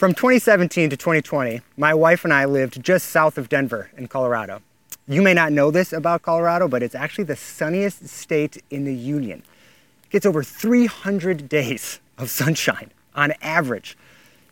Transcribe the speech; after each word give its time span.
From 0.00 0.14
2017 0.14 0.88
to 0.88 0.96
2020, 0.96 1.60
my 1.76 1.92
wife 1.92 2.24
and 2.24 2.32
I 2.32 2.46
lived 2.46 2.82
just 2.82 3.08
south 3.08 3.36
of 3.36 3.50
Denver 3.50 3.90
in 3.98 4.08
Colorado. 4.08 4.62
You 5.06 5.20
may 5.20 5.34
not 5.34 5.52
know 5.52 5.70
this 5.70 5.92
about 5.92 6.22
Colorado, 6.22 6.68
but 6.68 6.82
it's 6.82 6.94
actually 6.94 7.24
the 7.24 7.36
sunniest 7.36 8.08
state 8.08 8.62
in 8.70 8.84
the 8.84 8.94
Union. 8.94 9.42
It 10.04 10.08
gets 10.08 10.24
over 10.24 10.42
300 10.42 11.50
days 11.50 12.00
of 12.16 12.30
sunshine 12.30 12.92
on 13.14 13.34
average. 13.42 13.98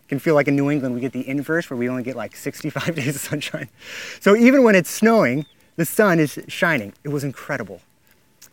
It 0.03 0.09
can 0.11 0.19
feel 0.19 0.35
like 0.35 0.49
in 0.49 0.55
New 0.55 0.71
England, 0.71 0.95
we 0.95 1.01
get 1.01 1.13
the 1.13 1.27
inverse 1.27 1.71
where 1.71 1.79
we 1.79 1.89
only 1.89 2.03
get 2.03 2.15
like 2.15 2.37
65 2.37 2.95
days 2.95 3.17
of 3.17 3.23
sunshine. 3.23 3.71
So 4.21 4.37
even 4.37 4.65
when 4.65 4.75
it's 4.75 4.91
snowing, 4.91 5.47
the 5.77 5.87
sun 5.87 6.21
is 6.21 6.39
shining. 6.49 6.93
It 7.05 7.09
was 7.09 7.25
incredible. 7.25 7.81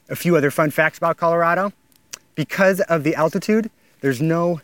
A 0.07 0.15
few 0.15 0.37
other 0.37 0.49
fun 0.49 0.71
facts 0.71 0.97
about 0.97 1.17
Colorado. 1.17 1.73
Because 2.35 2.79
of 2.79 3.03
the 3.03 3.15
altitude, 3.15 3.69
there's 3.99 4.21
no 4.21 4.61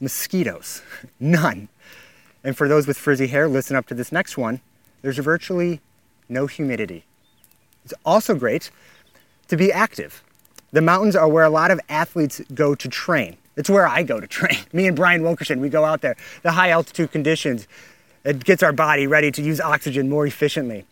mosquitoes, 0.00 0.80
none. 1.20 1.68
And 2.44 2.56
for 2.56 2.68
those 2.68 2.86
with 2.86 2.96
frizzy 2.96 3.26
hair, 3.26 3.48
listen 3.48 3.74
up 3.74 3.86
to 3.86 3.94
this 3.94 4.12
next 4.12 4.36
one. 4.38 4.60
There's 5.02 5.18
virtually 5.18 5.80
no 6.28 6.46
humidity. 6.46 7.04
It's 7.84 7.94
also 8.04 8.34
great 8.34 8.70
to 9.48 9.56
be 9.56 9.72
active. 9.72 10.22
The 10.72 10.82
mountains 10.82 11.16
are 11.16 11.28
where 11.28 11.44
a 11.44 11.50
lot 11.50 11.70
of 11.70 11.80
athletes 11.88 12.40
go 12.54 12.74
to 12.74 12.88
train. 12.88 13.36
It's 13.56 13.70
where 13.70 13.86
I 13.86 14.02
go 14.02 14.20
to 14.20 14.26
train. 14.38 14.58
Me 14.72 14.86
and 14.86 14.96
Brian 14.96 15.22
Wilkerson, 15.22 15.60
we 15.60 15.68
go 15.68 15.84
out 15.84 16.00
there. 16.00 16.16
The 16.42 16.52
high 16.52 16.70
altitude 16.70 17.12
conditions, 17.12 17.66
it 18.24 18.44
gets 18.44 18.62
our 18.62 18.72
body 18.72 19.06
ready 19.06 19.30
to 19.32 19.42
use 19.42 19.60
oxygen 19.60 20.08
more 20.08 20.26
efficiently. 20.26 20.84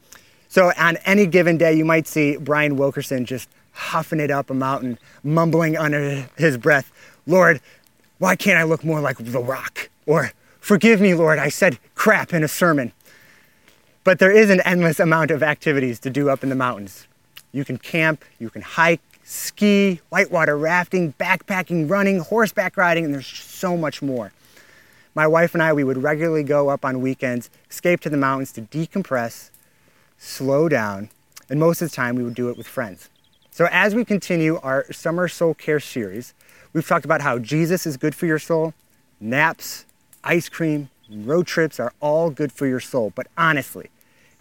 So 0.48 0.73
on 0.77 0.97
any 1.05 1.27
given 1.27 1.57
day, 1.57 1.75
you 1.75 1.84
might 1.84 2.07
see 2.07 2.37
Brian 2.37 2.77
Wilkerson 2.77 3.25
just 3.25 3.48
huffing 3.73 4.21
it 4.21 4.31
up 4.31 4.51
a 4.51 4.55
mountain, 4.55 4.98
mumbling 5.23 5.77
under 5.77 6.29
his 6.37 6.57
breath, 6.57 6.93
Lord, 7.27 7.61
why 8.19 8.37
can't 8.37 8.59
I 8.59 8.65
look 8.65 8.84
more 8.84 9.01
like 9.01 9.17
The 9.19 9.41
Rock? 9.41 9.91
Or, 10.07 10.33
forgive 10.62 11.01
me, 11.01 11.12
Lord, 11.12 11.39
I 11.39 11.51
said 11.51 11.79
crap 11.95 12.33
in 12.33 12.43
a 12.43 12.48
sermon. 12.48 12.93
But 14.05 14.19
there 14.19 14.33
is 14.33 14.48
an 14.48 14.61
endless 14.62 14.98
amount 14.98 15.31
of 15.31 15.42
activities 15.42 16.00
to 16.00 16.11
do 16.11 16.31
up 16.31 16.42
in 16.42 16.48
the 16.48 16.56
mountains. 16.56 17.06
You 17.53 17.64
can 17.64 17.77
camp, 17.77 18.25
you 18.39 18.48
can 18.48 18.62
hike, 18.62 19.00
ski, 19.22 20.00
whitewater 20.09 20.56
rafting, 20.56 21.12
backpacking, 21.14 21.91
running, 21.91 22.20
horseback 22.20 22.77
riding, 22.77 23.05
and 23.05 23.12
there's 23.12 23.27
so 23.27 23.77
much 23.77 24.00
more. 24.00 24.33
My 25.14 25.27
wife 25.27 25.55
and 25.55 25.62
I, 25.62 25.72
we 25.72 25.84
would 25.84 26.03
regularly 26.03 26.42
go 26.42 26.70
up 26.70 26.84
on 26.84 27.03
weekends, 27.03 27.50
escape 27.70 28.00
to 28.00 28.11
the 28.11 28.17
mountains 28.17 28.50
to 28.53 28.62
decompress, 28.62 29.50
slow 30.17 30.69
down, 30.69 31.11
and 31.50 31.61
most 31.61 31.83
of 31.83 31.91
the 31.91 31.94
time 31.94 32.17
we 32.17 32.22
would 32.22 32.34
do 32.34 32.48
it 32.48 32.56
with 32.56 32.67
friends. 32.67 33.11
So, 33.50 33.69
as 33.70 33.94
we 33.94 34.06
continue 34.06 34.59
our 34.62 34.91
Summer 34.91 35.28
Soul 35.28 35.53
Care 35.53 35.81
series, 35.81 36.33
we've 36.72 36.87
talked 36.87 37.05
about 37.05 37.20
how 37.20 37.39
Jesus 37.39 37.84
is 37.84 37.98
good 37.98 38.15
for 38.15 38.25
your 38.25 38.39
soul, 38.39 38.72
naps, 39.20 39.84
ice 40.25 40.48
cream, 40.48 40.89
road 41.11 41.47
trips 41.47 41.78
are 41.78 41.92
all 42.01 42.31
good 42.31 42.53
for 42.53 42.67
your 42.67 42.81
soul. 42.81 43.12
But 43.15 43.27
honestly, 43.37 43.91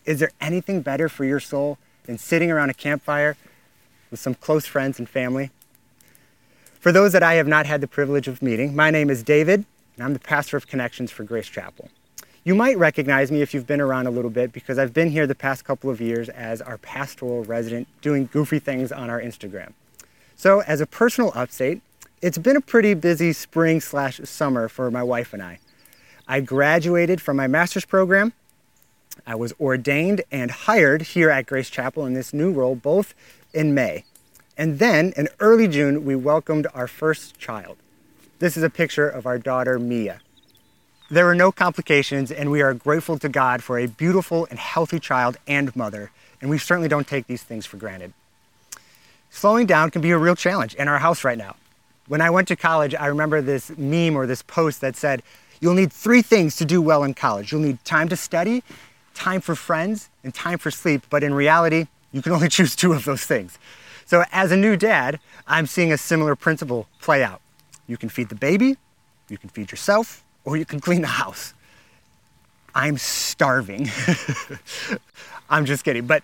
is 0.06 0.20
there 0.20 0.32
anything 0.40 0.82
better 0.82 1.10
for 1.10 1.26
your 1.26 1.40
soul 1.40 1.78
than 2.06 2.18
sitting 2.18 2.52
around 2.52 2.70
a 2.70 2.74
campfire 2.74 3.38
with 4.10 4.20
some 4.20 4.36
close 4.36 4.66
friends 4.66 5.00
and 5.00 5.08
family? 5.08 5.52
For 6.80 6.92
those 6.92 7.12
that 7.14 7.24
I 7.24 7.36
have 7.36 7.48
not 7.48 7.66
had 7.66 7.82
the 7.82 7.88
privilege 7.88 8.28
of 8.28 8.42
meeting, 8.42 8.76
my 8.76 8.90
name 8.90 9.10
is 9.10 9.22
David, 9.22 9.66
and 9.96 10.04
I'm 10.04 10.14
the 10.14 10.20
pastor 10.20 10.58
of 10.58 10.68
Connections 10.68 11.12
for 11.12 11.24
Grace 11.24 11.48
Chapel. 11.48 11.90
You 12.44 12.56
might 12.56 12.76
recognize 12.80 13.32
me 13.32 13.44
if 13.44 13.54
you've 13.54 13.68
been 13.68 13.82
around 13.82 14.08
a 14.08 14.12
little 14.12 14.32
bit 14.32 14.52
because 14.52 14.80
I've 14.80 14.96
been 14.96 15.12
here 15.12 15.28
the 15.28 15.36
past 15.36 15.64
couple 15.64 15.92
of 15.92 16.02
years 16.02 16.28
as 16.30 16.60
our 16.60 16.80
pastoral 16.80 17.44
resident 17.44 17.88
doing 18.02 18.30
goofy 18.32 18.58
things 18.58 18.92
on 18.92 19.12
our 19.12 19.22
Instagram. 19.22 19.74
So, 20.36 20.62
as 20.62 20.82
a 20.82 20.88
personal 20.88 21.32
update, 21.34 21.82
it's 22.20 22.40
been 22.40 22.58
a 22.58 22.62
pretty 22.62 22.96
busy 22.96 23.32
spring 23.32 23.80
slash 23.80 24.20
summer 24.24 24.68
for 24.68 24.90
my 24.90 25.04
wife 25.04 25.34
and 25.34 25.44
I. 25.44 25.60
I 26.32 26.40
graduated 26.40 27.22
from 27.22 27.36
my 27.36 27.48
master's 27.48 27.84
program. 27.84 28.32
I 29.28 29.36
was 29.36 29.52
ordained 29.60 30.22
and 30.32 30.50
hired 30.50 31.02
here 31.02 31.30
at 31.30 31.46
Grace 31.46 31.70
Chapel 31.70 32.06
in 32.06 32.14
this 32.14 32.32
new 32.32 32.54
role 32.54 32.74
both 32.74 33.14
in 33.54 33.74
May. 33.74 34.06
And 34.58 34.80
then 34.80 35.12
in 35.18 35.28
early 35.42 35.68
June, 35.68 36.06
we 36.06 36.16
welcomed 36.16 36.68
our 36.74 36.88
first 36.88 37.38
child. 37.38 37.76
This 38.40 38.56
is 38.56 38.64
a 38.64 38.70
picture 38.70 39.10
of 39.10 39.26
our 39.26 39.38
daughter, 39.38 39.78
Mia. 39.78 40.22
There 41.10 41.26
were 41.26 41.36
no 41.36 41.52
complications, 41.52 42.32
and 42.32 42.50
we 42.50 42.62
are 42.62 42.74
grateful 42.74 43.20
to 43.20 43.28
God 43.28 43.62
for 43.62 43.78
a 43.78 43.88
beautiful 43.88 44.48
and 44.50 44.58
healthy 44.58 45.02
child 45.02 45.36
and 45.48 45.76
mother, 45.76 46.12
and 46.40 46.50
we 46.50 46.58
certainly 46.58 46.88
don't 46.88 47.10
take 47.10 47.28
these 47.28 47.44
things 47.44 47.66
for 47.66 47.76
granted. 47.76 48.14
Slowing 49.32 49.66
down 49.66 49.92
can 49.92 50.02
be 50.02 50.12
a 50.12 50.18
real 50.18 50.38
challenge 50.38 50.76
in 50.76 50.88
our 50.88 51.00
house 51.00 51.26
right 51.26 51.38
now. 51.38 51.58
When 52.08 52.22
I 52.22 52.30
went 52.30 52.48
to 52.48 52.56
college, 52.56 52.96
I 52.96 53.08
remember 53.08 53.42
this 53.42 53.70
meme 53.78 54.16
or 54.16 54.26
this 54.26 54.42
post 54.42 54.80
that 54.80 54.96
said, 54.96 55.24
You'll 55.62 55.76
need 55.76 55.94
three 55.94 56.24
things 56.24 56.56
to 56.58 56.66
do 56.66 56.82
well 56.82 57.04
in 57.04 57.14
college. 57.14 57.52
You'll 57.52 57.62
need 57.62 57.86
time 57.86 58.10
to 58.10 58.18
study, 58.18 58.64
time 59.14 59.42
for 59.42 59.56
friends, 59.56 60.10
and 60.24 60.34
time 60.34 60.58
for 60.58 60.72
sleep. 60.72 61.06
But 61.10 61.24
in 61.24 61.36
reality, 61.36 61.88
you 62.12 62.22
can 62.24 62.34
only 62.34 62.50
choose 62.58 62.76
two 62.76 62.94
of 62.94 63.06
those 63.06 63.24
things. 63.24 63.58
So, 64.06 64.26
as 64.32 64.52
a 64.52 64.58
new 64.58 64.76
dad, 64.76 65.20
I'm 65.48 65.68
seeing 65.68 65.94
a 65.94 65.98
similar 65.98 66.36
principle 66.36 66.88
play 67.00 67.24
out. 67.24 67.40
You 67.88 67.96
can 67.96 68.10
feed 68.10 68.30
the 68.30 68.36
baby, 68.36 68.76
you 69.30 69.38
can 69.38 69.50
feed 69.50 69.72
yourself, 69.72 70.24
or 70.44 70.58
you 70.58 70.66
can 70.66 70.80
clean 70.80 71.02
the 71.02 71.08
house. 71.08 71.54
I'm 72.74 72.98
starving. 72.98 73.90
I'm 75.50 75.66
just 75.66 75.84
kidding. 75.84 76.08
But 76.08 76.24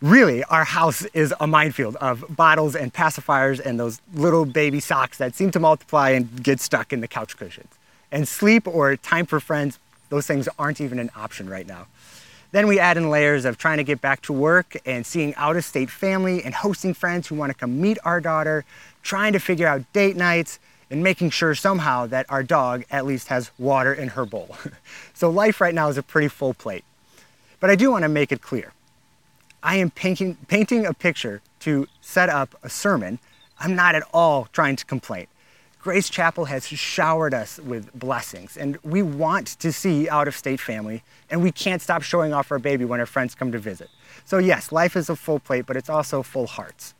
really, 0.00 0.42
our 0.44 0.64
house 0.64 1.04
is 1.14 1.32
a 1.38 1.46
minefield 1.46 1.96
of 1.96 2.24
bottles 2.28 2.74
and 2.74 2.92
pacifiers 2.92 3.64
and 3.64 3.78
those 3.78 4.00
little 4.14 4.44
baby 4.44 4.80
socks 4.80 5.18
that 5.18 5.34
seem 5.34 5.50
to 5.52 5.60
multiply 5.60 6.10
and 6.10 6.42
get 6.42 6.60
stuck 6.60 6.92
in 6.92 7.00
the 7.00 7.08
couch 7.08 7.36
cushions. 7.36 7.72
And 8.12 8.28
sleep 8.28 8.68
or 8.68 8.94
time 8.96 9.26
for 9.26 9.40
friends, 9.40 9.80
those 10.10 10.26
things 10.26 10.48
aren't 10.58 10.80
even 10.80 11.00
an 11.00 11.10
option 11.16 11.50
right 11.50 11.66
now. 11.66 11.88
Then 12.52 12.66
we 12.66 12.78
add 12.78 12.98
in 12.98 13.08
layers 13.08 13.46
of 13.46 13.56
trying 13.56 13.78
to 13.78 13.84
get 13.84 14.02
back 14.02 14.20
to 14.22 14.32
work 14.32 14.76
and 14.84 15.06
seeing 15.06 15.34
out 15.36 15.56
of 15.56 15.64
state 15.64 15.88
family 15.88 16.44
and 16.44 16.54
hosting 16.54 16.92
friends 16.92 17.26
who 17.26 17.34
want 17.34 17.50
to 17.50 17.58
come 17.58 17.80
meet 17.80 17.96
our 18.04 18.20
daughter, 18.20 18.66
trying 19.02 19.32
to 19.32 19.38
figure 19.38 19.66
out 19.66 19.90
date 19.94 20.16
nights, 20.16 20.58
and 20.90 21.02
making 21.02 21.30
sure 21.30 21.54
somehow 21.54 22.04
that 22.06 22.26
our 22.28 22.42
dog 22.42 22.84
at 22.90 23.06
least 23.06 23.28
has 23.28 23.50
water 23.58 23.94
in 23.94 24.08
her 24.08 24.26
bowl. 24.26 24.54
so 25.14 25.30
life 25.30 25.58
right 25.62 25.74
now 25.74 25.88
is 25.88 25.96
a 25.96 26.02
pretty 26.02 26.28
full 26.28 26.52
plate. 26.52 26.84
But 27.58 27.70
I 27.70 27.76
do 27.76 27.90
want 27.90 28.02
to 28.02 28.10
make 28.10 28.30
it 28.30 28.42
clear. 28.42 28.74
I 29.62 29.76
am 29.76 29.90
painting, 29.90 30.36
painting 30.48 30.84
a 30.84 30.92
picture 30.92 31.40
to 31.60 31.88
set 32.02 32.28
up 32.28 32.54
a 32.62 32.68
sermon. 32.68 33.18
I'm 33.58 33.74
not 33.74 33.94
at 33.94 34.02
all 34.12 34.48
trying 34.52 34.76
to 34.76 34.84
complain. 34.84 35.28
Grace 35.82 36.08
Chapel 36.08 36.44
has 36.46 36.66
showered 36.66 37.34
us 37.34 37.58
with 37.58 37.92
blessings, 37.92 38.56
and 38.56 38.78
we 38.84 39.02
want 39.02 39.48
to 39.58 39.72
see 39.72 40.08
out 40.08 40.28
of 40.28 40.36
state 40.36 40.60
family, 40.60 41.02
and 41.28 41.42
we 41.42 41.50
can't 41.50 41.82
stop 41.82 42.02
showing 42.02 42.32
off 42.32 42.52
our 42.52 42.58
baby 42.58 42.84
when 42.84 43.00
our 43.00 43.06
friends 43.06 43.34
come 43.34 43.50
to 43.52 43.58
visit. 43.58 43.90
So, 44.24 44.38
yes, 44.38 44.70
life 44.70 44.96
is 44.96 45.10
a 45.10 45.16
full 45.16 45.40
plate, 45.40 45.66
but 45.66 45.76
it's 45.76 45.90
also 45.90 46.22
full 46.22 46.46
hearts 46.46 46.94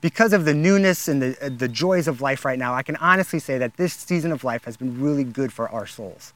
because 0.00 0.32
of 0.32 0.44
the 0.44 0.54
newness 0.54 1.08
and 1.08 1.20
the, 1.20 1.44
uh, 1.44 1.48
the 1.48 1.68
joys 1.68 2.06
of 2.06 2.20
life 2.20 2.44
right 2.44 2.58
now, 2.58 2.74
I 2.74 2.82
can 2.82 2.96
honestly 2.96 3.38
say 3.38 3.58
that 3.58 3.76
this 3.76 3.92
season 3.94 4.32
of 4.32 4.44
life 4.44 4.64
has 4.64 4.76
been 4.76 5.00
really 5.00 5.24
good 5.24 5.52
for 5.52 5.68
our 5.68 5.86
souls. 5.86 6.32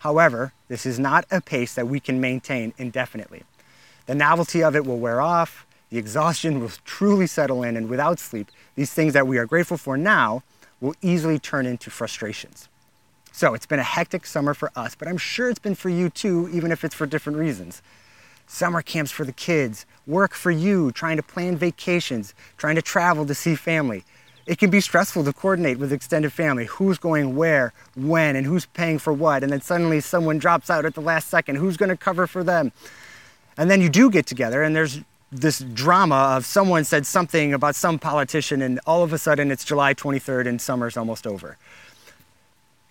However, 0.00 0.52
this 0.68 0.86
is 0.86 0.98
not 0.98 1.26
a 1.30 1.40
pace 1.40 1.74
that 1.74 1.88
we 1.88 2.00
can 2.00 2.20
maintain 2.20 2.72
indefinitely. 2.78 3.42
The 4.06 4.14
novelty 4.14 4.62
of 4.62 4.76
it 4.76 4.86
will 4.86 4.98
wear 4.98 5.20
off, 5.20 5.66
the 5.90 5.98
exhaustion 5.98 6.60
will 6.60 6.70
truly 6.84 7.26
settle 7.26 7.62
in, 7.62 7.76
and 7.76 7.88
without 7.88 8.18
sleep, 8.18 8.48
these 8.76 8.92
things 8.92 9.12
that 9.12 9.26
we 9.26 9.38
are 9.38 9.46
grateful 9.46 9.76
for 9.76 9.96
now 9.96 10.42
will 10.80 10.94
easily 11.02 11.38
turn 11.38 11.66
into 11.66 11.90
frustrations. 11.90 12.68
So 13.32 13.54
it's 13.54 13.66
been 13.66 13.78
a 13.78 13.84
hectic 13.84 14.26
summer 14.26 14.54
for 14.54 14.72
us, 14.74 14.94
but 14.94 15.06
I'm 15.06 15.18
sure 15.18 15.48
it's 15.48 15.58
been 15.58 15.74
for 15.74 15.88
you 15.88 16.10
too, 16.10 16.48
even 16.52 16.72
if 16.72 16.84
it's 16.84 16.94
for 16.94 17.06
different 17.06 17.38
reasons 17.38 17.82
summer 18.50 18.82
camps 18.82 19.12
for 19.12 19.24
the 19.24 19.32
kids, 19.32 19.86
work 20.08 20.34
for 20.34 20.50
you, 20.50 20.90
trying 20.90 21.16
to 21.16 21.22
plan 21.22 21.56
vacations, 21.56 22.34
trying 22.56 22.74
to 22.74 22.82
travel 22.82 23.24
to 23.24 23.34
see 23.34 23.54
family. 23.54 24.04
It 24.44 24.58
can 24.58 24.70
be 24.70 24.80
stressful 24.80 25.22
to 25.24 25.32
coordinate 25.32 25.78
with 25.78 25.92
extended 25.92 26.32
family 26.32 26.64
who's 26.64 26.98
going 26.98 27.36
where, 27.36 27.72
when, 27.94 28.34
and 28.34 28.44
who's 28.44 28.66
paying 28.66 28.98
for 28.98 29.12
what. 29.12 29.44
And 29.44 29.52
then 29.52 29.60
suddenly 29.60 30.00
someone 30.00 30.38
drops 30.38 30.68
out 30.68 30.84
at 30.84 30.94
the 30.94 31.00
last 31.00 31.28
second. 31.28 31.56
Who's 31.56 31.76
going 31.76 31.90
to 31.90 31.96
cover 31.96 32.26
for 32.26 32.42
them? 32.42 32.72
And 33.56 33.70
then 33.70 33.80
you 33.80 33.88
do 33.88 34.10
get 34.10 34.26
together, 34.26 34.62
and 34.62 34.74
there's 34.74 35.00
this 35.32 35.60
drama 35.60 36.34
of 36.36 36.44
someone 36.44 36.84
said 36.84 37.06
something 37.06 37.54
about 37.54 37.76
some 37.76 37.98
politician, 37.98 38.62
and 38.62 38.80
all 38.86 39.02
of 39.02 39.12
a 39.12 39.18
sudden 39.18 39.50
it's 39.50 39.64
July 39.64 39.94
23rd 39.94 40.48
and 40.48 40.60
summer's 40.60 40.96
almost 40.96 41.26
over. 41.26 41.56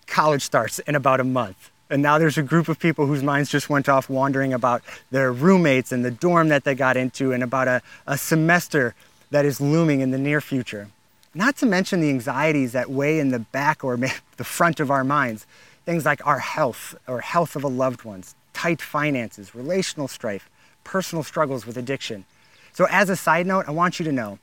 College 0.06 0.42
starts 0.42 0.78
in 0.80 0.94
about 0.94 1.20
a 1.20 1.24
month. 1.24 1.70
And 1.90 2.02
now 2.02 2.18
there's 2.18 2.38
a 2.38 2.42
group 2.42 2.68
of 2.68 2.78
people 2.78 3.06
whose 3.06 3.22
minds 3.22 3.50
just 3.50 3.68
went 3.68 3.88
off 3.88 4.08
wandering 4.08 4.52
about 4.52 4.82
their 5.10 5.32
roommates 5.32 5.90
and 5.90 6.04
the 6.04 6.10
dorm 6.10 6.48
that 6.48 6.62
they 6.62 6.74
got 6.74 6.96
into 6.96 7.32
and 7.32 7.42
about 7.42 7.66
a, 7.66 7.82
a 8.06 8.16
semester 8.16 8.94
that 9.30 9.44
is 9.44 9.60
looming 9.60 10.00
in 10.00 10.12
the 10.12 10.18
near 10.18 10.40
future. 10.40 10.88
Not 11.34 11.56
to 11.58 11.66
mention 11.66 12.00
the 12.00 12.08
anxieties 12.08 12.72
that 12.72 12.90
weigh 12.90 13.18
in 13.18 13.30
the 13.30 13.40
back 13.40 13.82
or 13.82 13.96
the 14.36 14.44
front 14.44 14.78
of 14.78 14.90
our 14.90 15.04
minds. 15.04 15.46
Things 15.84 16.04
like 16.04 16.24
our 16.26 16.38
health 16.38 16.94
or 17.08 17.20
health 17.20 17.56
of 17.56 17.64
a 17.64 17.68
loved 17.68 18.04
one's, 18.04 18.36
tight 18.52 18.80
finances, 18.80 19.54
relational 19.54 20.06
strife, 20.06 20.48
personal 20.84 21.22
struggles 21.22 21.66
with 21.66 21.76
addiction. 21.76 22.24
So, 22.72 22.86
as 22.90 23.10
a 23.10 23.16
side 23.16 23.46
note, 23.46 23.66
I 23.68 23.72
want 23.72 23.98
you 23.98 24.04
to 24.04 24.12
know 24.12 24.38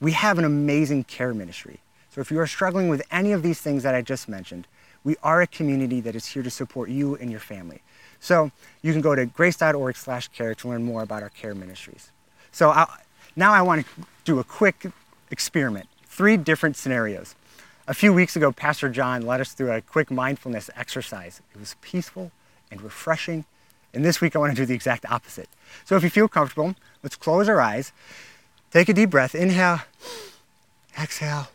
we 0.00 0.12
have 0.12 0.38
an 0.38 0.44
amazing 0.44 1.04
care 1.04 1.34
ministry. 1.34 1.80
So, 2.10 2.20
if 2.20 2.30
you 2.30 2.38
are 2.40 2.46
struggling 2.46 2.88
with 2.88 3.02
any 3.10 3.32
of 3.32 3.42
these 3.42 3.60
things 3.60 3.82
that 3.82 3.94
I 3.94 4.02
just 4.02 4.28
mentioned, 4.28 4.66
We 5.06 5.16
are 5.22 5.40
a 5.40 5.46
community 5.46 6.00
that 6.00 6.16
is 6.16 6.26
here 6.26 6.42
to 6.42 6.50
support 6.50 6.90
you 6.90 7.14
and 7.14 7.30
your 7.30 7.38
family. 7.38 7.80
So 8.18 8.50
you 8.82 8.92
can 8.92 9.00
go 9.02 9.14
to 9.14 9.24
grace.org 9.24 9.94
slash 9.94 10.26
care 10.28 10.52
to 10.56 10.68
learn 10.68 10.82
more 10.82 11.00
about 11.02 11.22
our 11.22 11.28
care 11.28 11.54
ministries. 11.54 12.10
So 12.50 12.70
I, 12.70 12.88
now 13.36 13.52
I 13.52 13.62
want 13.62 13.86
to 13.86 14.02
do 14.24 14.40
a 14.40 14.44
quick 14.44 14.86
experiment, 15.30 15.86
three 16.06 16.36
different 16.36 16.76
scenarios. 16.76 17.36
A 17.86 17.94
few 17.94 18.12
weeks 18.12 18.34
ago, 18.34 18.50
Pastor 18.50 18.88
John 18.88 19.22
led 19.22 19.40
us 19.40 19.52
through 19.52 19.70
a 19.70 19.80
quick 19.80 20.10
mindfulness 20.10 20.70
exercise. 20.74 21.40
It 21.54 21.60
was 21.60 21.76
peaceful 21.82 22.32
and 22.72 22.82
refreshing. 22.82 23.44
And 23.94 24.04
this 24.04 24.20
week, 24.20 24.36
I 24.36 24.38
want 24.38 24.54
to 24.54 24.56
do 24.56 24.66
the 24.66 24.74
exact 24.74 25.06
opposite. 25.10 25.48
So 25.84 25.96
if 25.96 26.02
you 26.02 26.10
feel 26.10 26.28
comfortable, 26.28 26.74
let's 27.02 27.16
close 27.16 27.48
our 27.48 27.60
eyes, 27.60 27.92
take 28.70 28.88
a 28.88 28.92
deep 28.92 29.10
breath, 29.10 29.34
inhale, 29.34 29.80
exhale, 31.00 31.48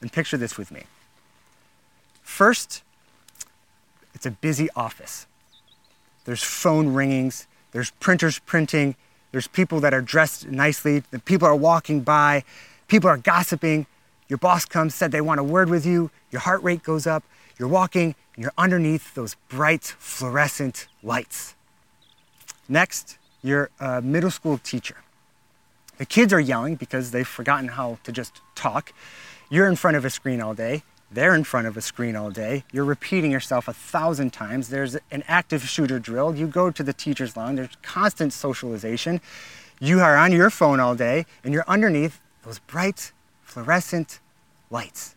and 0.00 0.12
picture 0.12 0.36
this 0.36 0.56
with 0.56 0.70
me. 0.70 0.84
First, 2.22 2.82
it's 4.14 4.26
a 4.26 4.30
busy 4.30 4.68
office. 4.76 5.26
There's 6.24 6.42
phone 6.42 6.94
ringings, 6.94 7.46
there's 7.72 7.90
printers 7.92 8.38
printing, 8.38 8.94
there's 9.32 9.48
people 9.48 9.80
that 9.80 9.92
are 9.92 10.00
dressed 10.00 10.46
nicely, 10.46 11.02
the 11.10 11.18
people 11.18 11.48
are 11.48 11.56
walking 11.56 12.02
by, 12.02 12.44
people 12.86 13.08
are 13.08 13.16
gossiping. 13.16 13.86
Your 14.28 14.38
boss 14.38 14.64
comes, 14.64 14.94
said 14.94 15.10
they 15.10 15.20
want 15.20 15.40
a 15.40 15.44
word 15.44 15.68
with 15.68 15.84
you, 15.84 16.10
your 16.30 16.40
heart 16.40 16.62
rate 16.62 16.82
goes 16.82 17.06
up, 17.06 17.24
you're 17.58 17.68
walking, 17.68 18.14
you're 18.36 18.52
underneath 18.56 19.14
those 19.14 19.36
bright 19.48 19.84
fluorescent 19.84 20.88
lights. 21.02 21.54
Next, 22.68 23.18
you're 23.42 23.70
a 23.80 24.00
middle 24.00 24.30
school 24.30 24.58
teacher. 24.58 24.96
The 25.98 26.06
kids 26.06 26.32
are 26.32 26.40
yelling 26.40 26.76
because 26.76 27.10
they've 27.10 27.28
forgotten 27.28 27.68
how 27.68 27.98
to 28.04 28.12
just 28.12 28.40
talk. 28.54 28.92
You're 29.50 29.68
in 29.68 29.76
front 29.76 29.96
of 29.96 30.04
a 30.04 30.10
screen 30.10 30.40
all 30.40 30.54
day. 30.54 30.82
They're 31.10 31.34
in 31.34 31.44
front 31.44 31.66
of 31.66 31.76
a 31.76 31.82
screen 31.82 32.16
all 32.16 32.30
day. 32.30 32.64
You're 32.72 32.86
repeating 32.86 33.30
yourself 33.30 33.68
a 33.68 33.74
thousand 33.74 34.32
times. 34.32 34.70
There's 34.70 34.96
an 35.10 35.22
active 35.28 35.62
shooter 35.64 35.98
drill. 35.98 36.34
You 36.34 36.46
go 36.46 36.70
to 36.70 36.82
the 36.82 36.94
teacher's 36.94 37.36
lounge. 37.36 37.56
There's 37.56 37.76
constant 37.82 38.32
socialization. 38.32 39.20
You 39.78 40.00
are 40.00 40.16
on 40.16 40.32
your 40.32 40.48
phone 40.48 40.80
all 40.80 40.94
day 40.94 41.26
and 41.44 41.52
you're 41.52 41.66
underneath 41.68 42.20
those 42.44 42.60
bright 42.60 43.12
fluorescent 43.42 44.20
lights. 44.70 45.14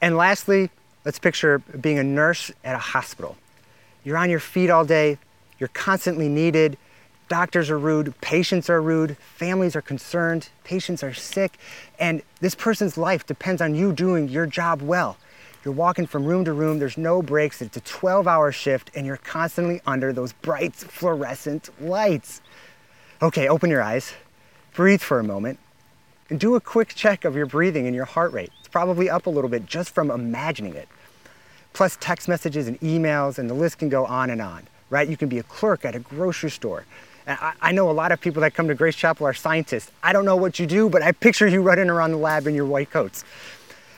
And 0.00 0.16
lastly, 0.16 0.70
let's 1.04 1.18
picture 1.18 1.58
being 1.58 1.98
a 1.98 2.04
nurse 2.04 2.50
at 2.64 2.74
a 2.74 2.78
hospital. 2.78 3.36
You're 4.04 4.18
on 4.18 4.30
your 4.30 4.40
feet 4.40 4.70
all 4.70 4.84
day. 4.84 5.18
You're 5.58 5.68
constantly 5.68 6.28
needed. 6.28 6.78
Doctors 7.28 7.68
are 7.68 7.78
rude, 7.78 8.18
patients 8.22 8.70
are 8.70 8.80
rude, 8.80 9.18
families 9.18 9.76
are 9.76 9.82
concerned, 9.82 10.48
patients 10.64 11.02
are 11.02 11.12
sick, 11.12 11.58
and 11.98 12.22
this 12.40 12.54
person's 12.54 12.96
life 12.96 13.26
depends 13.26 13.60
on 13.60 13.74
you 13.74 13.92
doing 13.92 14.30
your 14.30 14.46
job 14.46 14.80
well. 14.80 15.18
You're 15.62 15.74
walking 15.74 16.06
from 16.06 16.24
room 16.24 16.46
to 16.46 16.54
room, 16.54 16.78
there's 16.78 16.96
no 16.96 17.20
breaks, 17.20 17.60
it's 17.60 17.76
a 17.76 17.80
12 17.80 18.26
hour 18.26 18.50
shift, 18.50 18.90
and 18.94 19.06
you're 19.06 19.18
constantly 19.18 19.82
under 19.86 20.10
those 20.10 20.32
bright 20.32 20.74
fluorescent 20.74 21.68
lights. 21.82 22.40
Okay, 23.20 23.46
open 23.46 23.68
your 23.68 23.82
eyes, 23.82 24.14
breathe 24.72 25.02
for 25.02 25.18
a 25.18 25.24
moment, 25.24 25.58
and 26.30 26.38
do 26.38 26.54
a 26.54 26.60
quick 26.60 26.94
check 26.94 27.24
of 27.24 27.34
your 27.34 27.46
breathing 27.46 27.86
and 27.86 27.94
your 27.94 28.04
heart 28.04 28.32
rate. 28.32 28.50
It's 28.58 28.68
probably 28.68 29.08
up 29.08 29.26
a 29.26 29.30
little 29.30 29.50
bit 29.50 29.66
just 29.66 29.94
from 29.94 30.10
imagining 30.10 30.74
it. 30.74 30.88
Plus, 31.72 31.96
text 32.00 32.28
messages 32.28 32.66
and 32.68 32.80
emails, 32.80 33.38
and 33.38 33.48
the 33.48 33.54
list 33.54 33.78
can 33.78 33.88
go 33.88 34.04
on 34.04 34.30
and 34.30 34.42
on, 34.42 34.66
right? 34.90 35.08
You 35.08 35.16
can 35.16 35.28
be 35.28 35.38
a 35.38 35.42
clerk 35.42 35.84
at 35.84 35.94
a 35.94 36.00
grocery 36.00 36.50
store. 36.50 36.84
I, 37.26 37.52
I 37.60 37.72
know 37.72 37.90
a 37.90 37.92
lot 37.92 38.10
of 38.10 38.20
people 38.20 38.40
that 38.42 38.54
come 38.54 38.68
to 38.68 38.74
Grace 38.74 38.96
Chapel 38.96 39.26
are 39.26 39.34
scientists. 39.34 39.92
I 40.02 40.12
don't 40.12 40.24
know 40.24 40.36
what 40.36 40.58
you 40.58 40.66
do, 40.66 40.88
but 40.88 41.02
I 41.02 41.12
picture 41.12 41.46
you 41.46 41.60
running 41.62 41.90
around 41.90 42.12
the 42.12 42.18
lab 42.18 42.46
in 42.46 42.54
your 42.54 42.66
white 42.66 42.90
coats. 42.90 43.24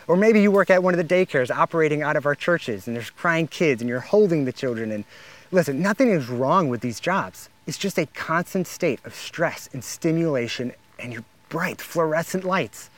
Or 0.09 0.17
maybe 0.17 0.43
you 0.43 0.50
work 0.50 0.71
at 0.71 0.82
one 0.82 0.93
of 0.93 0.99
the 0.99 1.15
daycares 1.15 1.50
operating 1.50 2.03
out 2.03 2.17
of 2.17 2.27
our 2.27 2.35
churches 2.35 2.88
and 2.88 2.97
there's 2.97 3.11
crying 3.11 3.47
kids 3.47 3.81
and 3.81 3.88
you're 3.88 4.00
holding 4.00 4.44
the 4.44 4.53
children. 4.53 4.91
And 4.91 5.05
listen, 5.53 5.81
nothing 5.81 6.11
is 6.11 6.29
wrong 6.29 6.69
with 6.69 6.81
these 6.81 6.99
jobs. 6.99 7.49
It's 7.69 7.79
just 7.79 7.97
a 7.97 8.06
constant 8.06 8.67
state 8.67 8.99
of 9.05 9.15
stress 9.15 9.71
and 9.73 9.85
stimulation 9.85 10.73
and 10.99 11.12
your 11.12 11.25
bright 11.50 11.82
fluorescent 11.82 12.44
lights. 12.44 12.88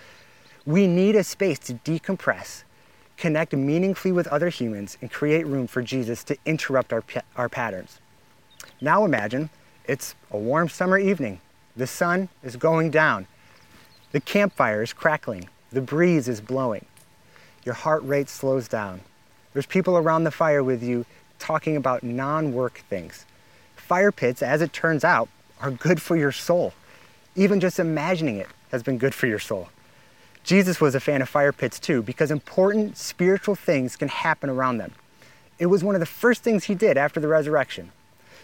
We 0.65 0.87
need 0.87 1.17
a 1.17 1.25
space 1.25 1.59
to 1.61 1.75
decompress, 1.75 2.63
connect 3.17 3.53
meaningfully 3.53 4.13
with 4.13 4.29
other 4.29 4.49
humans, 4.49 4.97
and 5.01 5.11
create 5.11 5.45
room 5.45 5.67
for 5.67 5.83
Jesus 5.83 6.23
to 6.25 6.37
interrupt 6.47 6.93
our, 6.93 7.03
our 7.35 7.49
patterns. 7.49 7.99
Now 8.81 9.05
imagine 9.05 9.51
it's 9.87 10.15
a 10.31 10.39
warm 10.39 10.69
summer 10.69 10.99
evening. 10.99 11.41
The 11.75 11.89
sun 11.89 12.29
is 12.45 12.55
going 12.55 12.91
down. 12.91 13.27
The 14.13 14.21
campfire 14.21 14.83
is 14.83 14.93
crackling. 14.93 15.49
The 15.73 15.81
breeze 15.81 16.29
is 16.29 16.41
blowing. 16.41 16.87
Your 17.65 17.75
heart 17.75 18.05
rate 18.05 18.29
slows 18.29 18.69
down. 18.69 19.01
There's 19.53 19.67
people 19.67 19.97
around 19.97 20.25
the 20.25 20.31
fire 20.31 20.63
with 20.63 20.83
you 20.83 21.07
talking 21.39 21.77
about 21.77 22.03
non 22.03 22.53
work 22.53 22.83
things. 22.89 23.25
Fire 23.75 24.13
pits, 24.13 24.43
as 24.43 24.63
it 24.63 24.73
turns 24.73 25.03
out, 25.03 25.29
are 25.61 25.71
good 25.71 26.01
for 26.01 26.17
your 26.17 26.33
soul. 26.33 26.73
Even 27.35 27.61
just 27.61 27.79
imagining 27.79 28.37
it 28.37 28.49
has 28.71 28.83
been 28.83 28.99
good 28.99 29.15
for 29.15 29.27
your 29.27 29.39
soul. 29.39 29.69
Jesus 30.45 30.81
was 30.81 30.95
a 30.95 31.01
fan 31.01 31.23
of 31.23 31.29
fire 31.29 31.53
pits 31.53 31.79
too 31.79 32.03
because 32.03 32.31
important 32.31 32.97
spiritual 32.97 33.55
things 33.55 33.97
can 33.97 34.09
happen 34.09 34.51
around 34.51 34.79
them. 34.79 34.93
It 35.59 35.67
was 35.67 35.85
one 35.85 35.95
of 35.95 36.01
the 36.01 36.07
first 36.07 36.43
things 36.43 36.65
he 36.65 36.75
did 36.75 36.99
after 36.99 37.21
the 37.21 37.29
resurrection. 37.29 37.93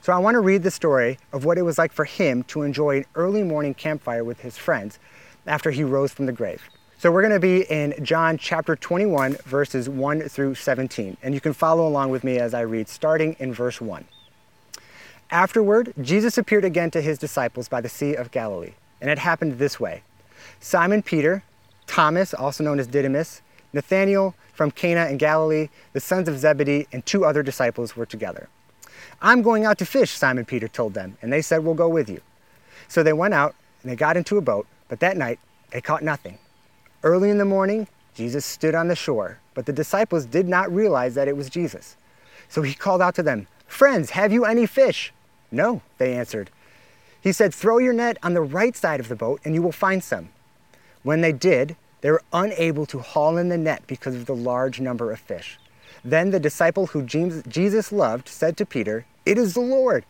So 0.01 0.13
I 0.13 0.19
want 0.19 0.37
to 0.37 0.41
read 0.41 0.63
the 0.63 0.71
story 0.71 1.19
of 1.33 1.45
what 1.45 1.59
it 1.59 1.63
was 1.63 1.77
like 1.77 1.93
for 1.93 2.05
him 2.05 2.45
to 2.45 2.63
enjoy 2.63 2.99
an 2.99 3.05
early 3.15 3.43
morning 3.43 3.75
campfire 3.75 4.23
with 4.23 4.41
his 4.41 4.57
friends 4.57 4.99
after 5.47 5.71
he 5.71 5.83
rose 5.83 6.13
from 6.13 6.27
the 6.27 6.33
grave. 6.33 6.63
So 6.99 7.13
we're 7.13 7.23
going 7.23 7.35
to 7.35 7.41
be 7.41 7.63
in 7.71 7.95
John 8.05 8.39
chapter 8.39 8.75
21, 8.75 9.35
verses 9.45 9.89
1 9.89 10.29
through 10.29 10.55
17. 10.55 11.17
And 11.23 11.35
you 11.35 11.41
can 11.41 11.53
follow 11.53 11.87
along 11.87 12.11
with 12.11 12.25
me 12.25 12.39
as 12.39 12.55
I 12.55 12.63
read, 12.63 12.89
starting 12.89 13.37
in 13.39 13.53
verse 13.53 13.81
1. 13.81 14.05
Afterward, 15.31 15.93
Jesus 16.01 16.39
appeared 16.39 16.65
again 16.65 16.91
to 16.93 17.03
his 17.03 17.19
disciples 17.19 17.69
by 17.69 17.83
the 17.83 17.89
Sea 17.89 18.15
of 18.15 18.31
Galilee. 18.31 18.73
And 19.01 19.11
it 19.11 19.19
happened 19.19 19.59
this 19.59 19.79
way 19.79 20.03
Simon 20.59 21.03
Peter, 21.03 21.43
Thomas, 21.87 22.33
also 22.33 22.65
known 22.65 22.81
as 22.81 22.87
Didymus, 22.87 23.43
Nathanael 23.73 24.35
from 24.55 24.71
Cana 24.71 25.07
in 25.07 25.19
Galilee, 25.19 25.69
the 25.93 26.01
sons 26.01 26.29
of 26.29 26.39
Zebedee, 26.39 26.89
and 26.93 27.05
two 27.05 27.25
other 27.25 27.43
disciples 27.43 27.95
were 27.95 28.07
together. 28.07 28.49
I'm 29.21 29.43
going 29.43 29.65
out 29.65 29.79
to 29.79 29.87
fish, 29.87 30.11
Simon 30.13 30.45
Peter 30.45 30.67
told 30.67 30.95
them, 30.95 31.19
and 31.21 31.33
they 31.33 31.43
said, 31.43 31.63
We'll 31.63 31.75
go 31.75 31.89
with 31.89 32.09
you. 32.09 32.21
So 32.89 33.03
they 33.03 33.13
went 33.13 33.35
out 33.35 33.55
and 33.83 33.93
they 33.93 33.97
got 33.97 34.17
into 34.17 34.39
a 34.39 34.43
boat, 34.43 34.67
but 34.89 35.01
that 35.01 35.17
night 35.17 35.39
they 35.71 35.83
caught 35.83 36.03
nothing. 36.03 36.39
Early 37.03 37.29
in 37.29 37.39
the 37.39 37.45
morning, 37.45 37.87
Jesus 38.15 38.47
stood 38.47 38.75
on 38.75 38.89
the 38.89 38.97
shore, 38.97 39.39
but 39.55 39.67
the 39.67 39.73
disciples 39.73 40.25
did 40.25 40.49
not 40.49 40.73
realize 40.73 41.15
that 41.15 41.29
it 41.29 41.37
was 41.37 41.51
Jesus. 41.51 41.97
So 42.49 42.63
he 42.63 42.73
called 42.73 43.03
out 43.03 43.15
to 43.17 43.23
them, 43.23 43.47
Friends, 43.67 44.11
have 44.11 44.33
you 44.33 44.47
any 44.47 44.65
fish? 44.65 45.13
No, 45.51 45.83
they 45.99 46.15
answered. 46.15 46.51
He 47.21 47.33
said, 47.33 47.55
Throw 47.55 47.79
your 47.79 47.93
net 47.93 48.19
on 48.23 48.35
the 48.35 48.43
right 48.43 48.77
side 48.77 49.01
of 49.01 49.09
the 49.09 49.17
boat 49.17 49.41
and 49.45 49.55
you 49.55 49.63
will 49.63 49.73
find 49.73 50.03
some. 50.03 50.29
When 51.03 51.21
they 51.21 51.33
did, 51.33 51.77
they 52.01 52.11
were 52.11 52.23
unable 52.33 52.87
to 52.87 53.01
haul 53.01 53.37
in 53.37 53.49
the 53.49 53.59
net 53.59 53.83
because 53.87 54.15
of 54.15 54.27
the 54.27 54.37
large 54.37 54.81
number 54.81 55.11
of 55.11 55.19
fish. 55.19 55.59
Then 56.05 56.31
the 56.31 56.41
disciple 56.41 56.89
who 56.89 57.03
Jesus 57.03 57.93
loved 57.93 58.29
said 58.29 58.57
to 58.57 58.67
Peter, 58.67 59.05
It 59.27 59.37
is 59.37 59.55
the 59.55 59.61
Lord. 59.61 60.05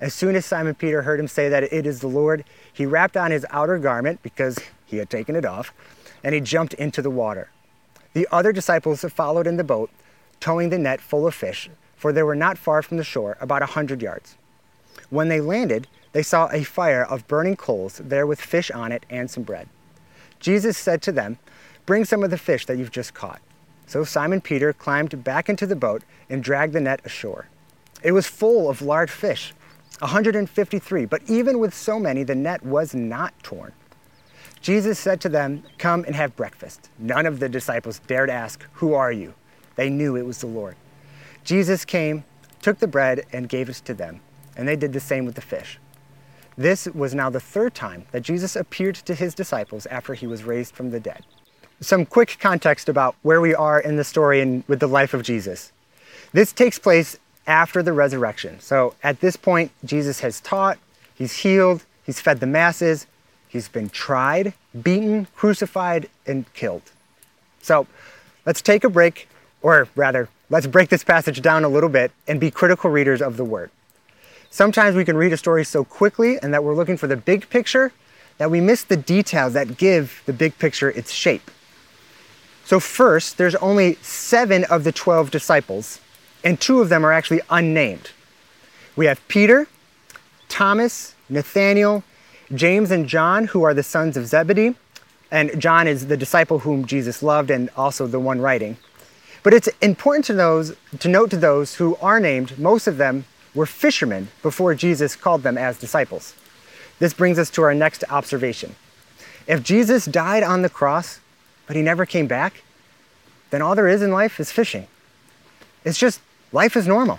As 0.00 0.14
soon 0.14 0.36
as 0.36 0.46
Simon 0.46 0.74
Peter 0.74 1.02
heard 1.02 1.20
him 1.20 1.28
say 1.28 1.48
that 1.48 1.64
it 1.64 1.84
is 1.84 2.00
the 2.00 2.08
Lord, 2.08 2.44
he 2.72 2.86
wrapped 2.86 3.16
on 3.16 3.30
his 3.30 3.44
outer 3.50 3.78
garment 3.78 4.22
because 4.22 4.58
he 4.86 4.98
had 4.98 5.10
taken 5.10 5.36
it 5.36 5.44
off, 5.44 5.72
and 6.24 6.34
he 6.34 6.40
jumped 6.40 6.72
into 6.74 7.02
the 7.02 7.10
water. 7.10 7.50
The 8.14 8.28
other 8.30 8.52
disciples 8.52 9.02
followed 9.02 9.46
in 9.46 9.56
the 9.56 9.64
boat, 9.64 9.90
towing 10.40 10.70
the 10.70 10.78
net 10.78 11.00
full 11.00 11.26
of 11.26 11.34
fish, 11.34 11.68
for 11.96 12.12
they 12.12 12.22
were 12.22 12.36
not 12.36 12.56
far 12.56 12.80
from 12.80 12.96
the 12.96 13.04
shore, 13.04 13.36
about 13.40 13.62
a 13.62 13.66
hundred 13.66 14.00
yards. 14.00 14.37
When 15.10 15.28
they 15.28 15.40
landed, 15.40 15.86
they 16.12 16.22
saw 16.22 16.48
a 16.48 16.64
fire 16.64 17.04
of 17.04 17.26
burning 17.28 17.56
coals 17.56 18.00
there 18.04 18.26
with 18.26 18.40
fish 18.40 18.70
on 18.70 18.92
it 18.92 19.04
and 19.08 19.30
some 19.30 19.42
bread. 19.42 19.68
Jesus 20.40 20.76
said 20.76 21.02
to 21.02 21.12
them, 21.12 21.38
Bring 21.86 22.04
some 22.04 22.22
of 22.22 22.30
the 22.30 22.38
fish 22.38 22.66
that 22.66 22.76
you've 22.76 22.90
just 22.90 23.14
caught. 23.14 23.40
So 23.86 24.04
Simon 24.04 24.40
Peter 24.40 24.72
climbed 24.72 25.24
back 25.24 25.48
into 25.48 25.66
the 25.66 25.76
boat 25.76 26.02
and 26.28 26.44
dragged 26.44 26.74
the 26.74 26.80
net 26.80 27.00
ashore. 27.04 27.48
It 28.02 28.12
was 28.12 28.26
full 28.26 28.68
of 28.68 28.82
large 28.82 29.10
fish, 29.10 29.54
153, 30.00 31.06
but 31.06 31.22
even 31.26 31.58
with 31.58 31.74
so 31.74 31.98
many, 31.98 32.22
the 32.22 32.34
net 32.34 32.62
was 32.62 32.94
not 32.94 33.32
torn. 33.42 33.72
Jesus 34.60 34.98
said 34.98 35.20
to 35.22 35.28
them, 35.28 35.62
Come 35.78 36.04
and 36.04 36.14
have 36.14 36.36
breakfast. 36.36 36.90
None 36.98 37.26
of 37.26 37.40
the 37.40 37.48
disciples 37.48 38.00
dared 38.00 38.30
ask, 38.30 38.64
Who 38.74 38.94
are 38.94 39.12
you? 39.12 39.34
They 39.76 39.88
knew 39.88 40.16
it 40.16 40.26
was 40.26 40.40
the 40.40 40.46
Lord. 40.46 40.76
Jesus 41.44 41.84
came, 41.84 42.24
took 42.60 42.78
the 42.78 42.86
bread, 42.86 43.24
and 43.32 43.48
gave 43.48 43.68
it 43.68 43.76
to 43.86 43.94
them, 43.94 44.20
and 44.58 44.68
they 44.68 44.76
did 44.76 44.92
the 44.92 45.00
same 45.00 45.24
with 45.24 45.36
the 45.36 45.40
fish. 45.40 45.78
This 46.58 46.86
was 46.86 47.14
now 47.14 47.30
the 47.30 47.40
third 47.40 47.74
time 47.74 48.04
that 48.12 48.20
Jesus 48.20 48.56
appeared 48.56 48.96
to 48.96 49.14
his 49.14 49.34
disciples 49.34 49.86
after 49.86 50.12
he 50.12 50.26
was 50.26 50.44
raised 50.44 50.74
from 50.74 50.90
the 50.90 51.00
dead 51.00 51.24
some 51.80 52.04
quick 52.04 52.38
context 52.40 52.88
about 52.88 53.14
where 53.22 53.40
we 53.40 53.54
are 53.54 53.78
in 53.80 53.96
the 53.96 54.04
story 54.04 54.40
and 54.40 54.64
with 54.66 54.80
the 54.80 54.86
life 54.86 55.14
of 55.14 55.22
Jesus. 55.22 55.72
This 56.32 56.52
takes 56.52 56.78
place 56.78 57.18
after 57.46 57.82
the 57.82 57.92
resurrection. 57.92 58.60
So 58.60 58.94
at 59.02 59.20
this 59.20 59.36
point, 59.36 59.70
Jesus 59.84 60.20
has 60.20 60.40
taught, 60.40 60.78
he's 61.14 61.32
healed, 61.32 61.84
he's 62.04 62.20
fed 62.20 62.40
the 62.40 62.46
masses, 62.46 63.06
he's 63.48 63.68
been 63.68 63.88
tried, 63.88 64.52
beaten, 64.82 65.26
crucified, 65.34 66.08
and 66.26 66.52
killed. 66.52 66.82
So 67.62 67.86
let's 68.44 68.62
take 68.62 68.84
a 68.84 68.90
break, 68.90 69.28
Or 69.60 69.88
rather, 69.96 70.28
let's 70.50 70.66
break 70.66 70.88
this 70.88 71.02
passage 71.02 71.42
down 71.42 71.64
a 71.64 71.68
little 71.68 71.88
bit 71.88 72.12
and 72.26 72.38
be 72.38 72.50
critical 72.50 72.90
readers 72.90 73.20
of 73.20 73.36
the 73.36 73.44
word. 73.44 73.70
Sometimes 74.50 74.96
we 74.96 75.04
can 75.04 75.16
read 75.16 75.32
a 75.32 75.36
story 75.36 75.64
so 75.64 75.84
quickly 75.84 76.38
and 76.42 76.52
that 76.54 76.64
we're 76.64 76.74
looking 76.74 76.96
for 76.96 77.06
the 77.06 77.16
big 77.16 77.48
picture 77.50 77.92
that 78.38 78.50
we 78.50 78.60
miss 78.60 78.84
the 78.84 78.96
details 78.96 79.52
that 79.52 79.76
give 79.76 80.22
the 80.26 80.32
big 80.32 80.58
picture 80.58 80.90
its 80.90 81.12
shape. 81.12 81.50
So, 82.64 82.80
first, 82.80 83.38
there's 83.38 83.54
only 83.56 83.94
seven 84.02 84.64
of 84.64 84.84
the 84.84 84.92
12 84.92 85.30
disciples, 85.30 86.00
and 86.44 86.60
two 86.60 86.80
of 86.80 86.88
them 86.88 87.04
are 87.04 87.12
actually 87.12 87.40
unnamed. 87.50 88.10
We 88.94 89.06
have 89.06 89.26
Peter, 89.28 89.66
Thomas, 90.48 91.14
Nathanael, 91.28 92.04
James, 92.54 92.90
and 92.90 93.08
John, 93.08 93.46
who 93.46 93.62
are 93.62 93.74
the 93.74 93.82
sons 93.82 94.16
of 94.16 94.26
Zebedee. 94.26 94.74
And 95.30 95.60
John 95.60 95.86
is 95.86 96.06
the 96.06 96.16
disciple 96.16 96.60
whom 96.60 96.86
Jesus 96.86 97.22
loved 97.22 97.50
and 97.50 97.68
also 97.76 98.06
the 98.06 98.20
one 98.20 98.40
writing. 98.40 98.78
But 99.42 99.54
it's 99.54 99.68
important 99.80 100.24
to, 100.26 100.32
those, 100.32 100.74
to 100.98 101.08
note 101.08 101.30
to 101.30 101.36
those 101.36 101.74
who 101.74 101.96
are 101.96 102.18
named, 102.18 102.58
most 102.58 102.86
of 102.86 102.96
them 102.96 103.24
were 103.54 103.66
fishermen 103.66 104.28
before 104.42 104.74
Jesus 104.74 105.16
called 105.16 105.42
them 105.42 105.58
as 105.58 105.78
disciples. 105.78 106.34
This 106.98 107.14
brings 107.14 107.38
us 107.38 107.50
to 107.50 107.62
our 107.62 107.74
next 107.74 108.04
observation. 108.10 108.74
If 109.46 109.62
Jesus 109.62 110.04
died 110.04 110.42
on 110.42 110.62
the 110.62 110.68
cross, 110.68 111.20
but 111.66 111.76
he 111.76 111.82
never 111.82 112.04
came 112.04 112.26
back, 112.26 112.62
then 113.50 113.62
all 113.62 113.74
there 113.74 113.88
is 113.88 114.02
in 114.02 114.10
life 114.10 114.38
is 114.40 114.52
fishing. 114.52 114.86
It's 115.84 115.98
just 115.98 116.20
life 116.52 116.76
is 116.76 116.86
normal. 116.86 117.18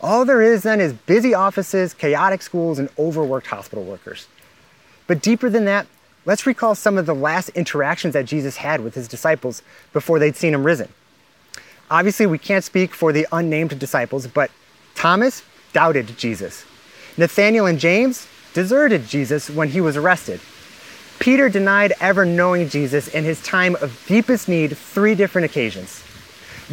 All 0.00 0.24
there 0.24 0.42
is 0.42 0.64
then 0.64 0.80
is 0.80 0.92
busy 0.92 1.32
offices, 1.32 1.94
chaotic 1.94 2.42
schools, 2.42 2.78
and 2.78 2.88
overworked 2.98 3.46
hospital 3.46 3.84
workers. 3.84 4.26
But 5.06 5.22
deeper 5.22 5.48
than 5.48 5.64
that, 5.66 5.86
let's 6.26 6.46
recall 6.46 6.74
some 6.74 6.98
of 6.98 7.06
the 7.06 7.14
last 7.14 7.50
interactions 7.50 8.14
that 8.14 8.26
Jesus 8.26 8.56
had 8.56 8.82
with 8.82 8.94
his 8.94 9.06
disciples 9.06 9.62
before 9.92 10.18
they'd 10.18 10.36
seen 10.36 10.54
him 10.54 10.64
risen. 10.64 10.88
Obviously, 11.90 12.26
we 12.26 12.38
can't 12.38 12.64
speak 12.64 12.94
for 12.94 13.12
the 13.12 13.26
unnamed 13.30 13.78
disciples, 13.78 14.26
but 14.26 14.50
Thomas 14.94 15.42
doubted 15.72 16.16
Jesus. 16.18 16.64
Nathanael 17.16 17.66
and 17.66 17.78
James 17.78 18.26
deserted 18.54 19.06
Jesus 19.06 19.50
when 19.50 19.68
he 19.68 19.80
was 19.80 19.96
arrested. 19.96 20.40
Peter 21.18 21.48
denied 21.48 21.92
ever 22.00 22.24
knowing 22.24 22.68
Jesus 22.68 23.08
in 23.08 23.24
his 23.24 23.42
time 23.42 23.76
of 23.76 24.02
deepest 24.06 24.48
need 24.48 24.76
three 24.76 25.14
different 25.14 25.44
occasions. 25.44 26.02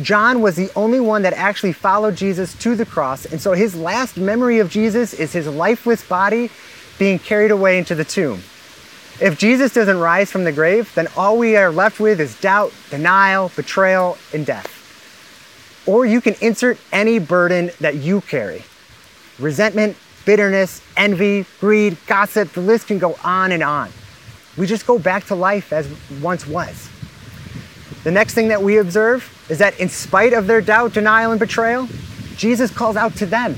John 0.02 0.42
was 0.42 0.56
the 0.56 0.72
only 0.76 1.00
one 1.00 1.24
that 1.24 1.34
actually 1.34 1.74
followed 1.74 2.16
Jesus 2.16 2.56
to 2.60 2.76
the 2.76 2.86
cross, 2.86 3.26
and 3.26 3.42
so 3.42 3.54
his 3.54 3.76
last 3.76 4.18
memory 4.18 4.60
of 4.60 4.70
Jesus 4.70 5.14
is 5.14 5.34
his 5.34 5.48
lifeless 5.48 6.08
body 6.08 6.50
being 6.98 7.20
carried 7.20 7.52
away 7.52 7.78
into 7.78 7.96
the 7.96 8.06
tomb. 8.06 8.42
If 9.22 9.38
Jesus 9.38 9.74
doesn't 9.74 10.00
rise 10.00 10.32
from 10.32 10.46
the 10.46 10.52
grave, 10.52 10.94
then 10.96 11.08
all 11.18 11.38
we 11.38 11.58
are 11.58 11.72
left 11.72 12.00
with 12.00 12.22
is 12.22 12.40
doubt, 12.40 12.72
denial, 12.90 13.52
betrayal, 13.56 14.18
and 14.34 14.46
death. 14.46 14.76
Or 15.86 16.06
you 16.06 16.22
can 16.22 16.36
insert 16.42 16.78
any 16.94 17.20
burden 17.20 17.72
that 17.80 17.96
you 17.96 18.22
carry 18.22 18.64
resentment, 19.40 19.98
bitterness, 20.26 20.82
envy, 20.98 21.46
greed, 21.60 21.98
gossip, 22.08 22.52
the 22.54 22.62
list 22.62 22.88
can 22.88 23.00
go 23.00 23.18
on 23.24 23.52
and 23.52 23.64
on. 23.64 23.90
We 24.58 24.68
just 24.68 24.86
go 24.86 25.00
back 25.00 25.26
to 25.28 25.36
life 25.36 25.72
as 25.72 25.90
once 26.22 26.46
was. 26.46 26.90
The 28.04 28.12
next 28.12 28.34
thing 28.34 28.50
that 28.50 28.62
we 28.62 28.78
observe 28.78 29.30
is 29.50 29.58
that 29.60 29.80
in 29.80 29.90
spite 29.90 30.34
of 30.34 30.48
their 30.48 30.62
doubt, 30.62 30.94
denial, 30.94 31.32
and 31.32 31.40
betrayal, 31.40 31.88
Jesus 32.36 32.72
calls 32.72 32.96
out 32.96 33.16
to 33.16 33.26
them. 33.26 33.56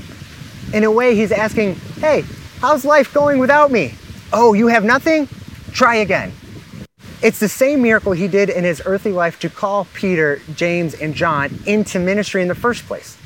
In 0.72 0.84
a 0.84 0.90
way, 0.90 1.14
he's 1.14 1.32
asking, 1.32 1.74
Hey, 2.00 2.24
how's 2.60 2.84
life 2.84 3.12
going 3.12 3.38
without 3.38 3.70
me? 3.70 3.94
Oh, 4.32 4.54
you 4.54 4.68
have 4.68 4.84
nothing? 4.84 5.28
Try 5.72 5.96
again. 5.96 6.32
It's 7.22 7.38
the 7.38 7.48
same 7.48 7.82
miracle 7.82 8.12
he 8.12 8.26
did 8.26 8.50
in 8.50 8.64
his 8.64 8.82
earthly 8.84 9.12
life 9.12 9.38
to 9.40 9.48
call 9.48 9.86
Peter, 9.94 10.40
James, 10.56 10.94
and 10.94 11.14
John 11.14 11.56
into 11.66 12.00
ministry 12.00 12.42
in 12.42 12.48
the 12.48 12.54
first 12.54 12.84
place. 12.86 13.16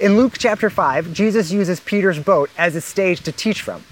In 0.00 0.16
Luke 0.16 0.36
chapter 0.38 0.70
5, 0.70 1.12
Jesus 1.12 1.52
uses 1.52 1.78
Peter's 1.78 2.18
boat 2.18 2.48
as 2.56 2.74
a 2.74 2.80
stage 2.80 3.20
to 3.20 3.32
teach 3.32 3.60
from. 3.60 3.84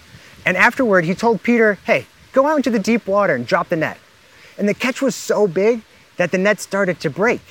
And 0.46 0.56
afterward, 0.56 1.04
he 1.04 1.14
told 1.14 1.42
Peter, 1.42 1.74
hey, 1.84 2.06
go 2.32 2.46
out 2.46 2.56
into 2.56 2.70
the 2.70 2.78
deep 2.78 3.06
water 3.06 3.34
and 3.34 3.46
drop 3.46 3.68
the 3.68 3.76
net. 3.76 3.98
And 4.56 4.66
the 4.66 4.72
catch 4.72 5.02
was 5.02 5.14
so 5.14 5.46
big 5.46 5.82
that 6.16 6.30
the 6.30 6.38
net 6.38 6.60
started 6.60 6.98
to 7.00 7.10
break. 7.10 7.42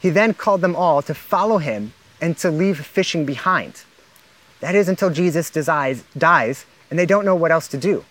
He 0.00 0.10
then 0.10 0.34
called 0.34 0.60
them 0.60 0.74
all 0.74 1.02
to 1.02 1.14
follow 1.14 1.58
him 1.58 1.92
and 2.20 2.36
to 2.38 2.50
leave 2.50 2.84
fishing 2.84 3.24
behind. 3.24 3.84
That 4.58 4.74
is 4.74 4.88
until 4.88 5.10
Jesus 5.10 5.48
dies, 5.48 6.02
dies 6.18 6.66
and 6.90 6.98
they 6.98 7.06
don't 7.06 7.24
know 7.24 7.36
what 7.36 7.52
else 7.52 7.68
to 7.68 7.78
do. 7.78 8.04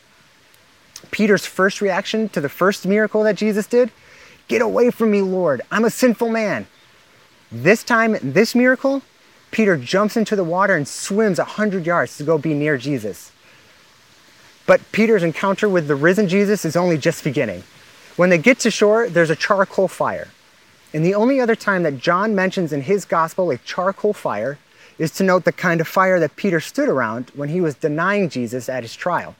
Peter's 1.12 1.46
first 1.46 1.82
reaction 1.82 2.30
to 2.30 2.40
the 2.40 2.48
first 2.48 2.88
miracle 2.88 3.24
that 3.24 3.36
Jesus 3.36 3.68
did 3.68 3.92
Get 4.48 4.62
away 4.62 4.92
from 4.92 5.12
me, 5.12 5.22
Lord. 5.22 5.62
I'm 5.72 5.86
a 5.86 5.90
sinful 5.90 6.30
man. 6.30 6.68
This 7.52 7.84
time, 7.84 8.18
this 8.22 8.54
miracle, 8.54 9.02
Peter 9.54 9.78
jumps 9.78 10.18
into 10.18 10.36
the 10.36 10.44
water 10.44 10.76
and 10.76 10.88
swims 10.88 11.38
100 11.38 11.86
yards 11.86 12.18
to 12.18 12.24
go 12.24 12.40
be 12.40 12.56
near 12.56 12.76
Jesus. 12.76 13.32
But 14.66 14.82
Peter's 14.92 15.22
encounter 15.22 15.70
with 15.70 15.88
the 15.88 15.96
risen 15.96 16.28
Jesus 16.28 16.66
is 16.66 16.76
only 16.76 16.98
just 16.98 17.24
beginning. 17.24 17.62
When 18.16 18.32
they 18.32 18.40
get 18.40 18.58
to 18.62 18.72
shore, 18.72 19.08
there's 19.08 19.30
a 19.30 19.36
charcoal 19.36 19.88
fire. 19.88 20.30
And 20.92 21.06
the 21.06 21.14
only 21.14 21.40
other 21.40 21.56
time 21.56 21.84
that 21.84 22.00
John 22.00 22.34
mentions 22.34 22.74
in 22.74 22.82
his 22.82 23.06
gospel 23.06 23.52
a 23.52 23.60
charcoal 23.60 24.12
fire 24.14 24.58
is 24.98 25.12
to 25.12 25.24
note 25.24 25.44
the 25.44 25.52
kind 25.52 25.80
of 25.80 25.88
fire 25.88 26.20
that 26.20 26.36
Peter 26.36 26.60
stood 26.60 26.90
around 26.90 27.32
when 27.36 27.50
he 27.50 27.62
was 27.62 27.76
denying 27.76 28.30
Jesus 28.30 28.68
at 28.68 28.82
his 28.82 28.96
trial. 28.96 29.36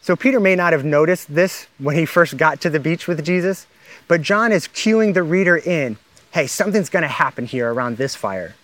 So 0.00 0.16
Peter 0.16 0.40
may 0.40 0.56
not 0.56 0.72
have 0.72 0.86
noticed 0.86 1.34
this 1.34 1.66
when 1.76 1.96
he 1.96 2.06
first 2.06 2.38
got 2.38 2.62
to 2.62 2.70
the 2.70 2.80
beach 2.80 3.06
with 3.06 3.22
Jesus, 3.26 3.66
but 4.08 4.22
John 4.22 4.52
is 4.52 4.68
cueing 4.68 5.12
the 5.12 5.22
reader 5.22 5.58
in 5.58 5.98
hey, 6.32 6.46
something's 6.46 6.88
going 6.88 7.02
to 7.02 7.08
happen 7.08 7.44
here 7.44 7.72
around 7.72 7.96
this 7.96 8.14
fire. 8.14 8.54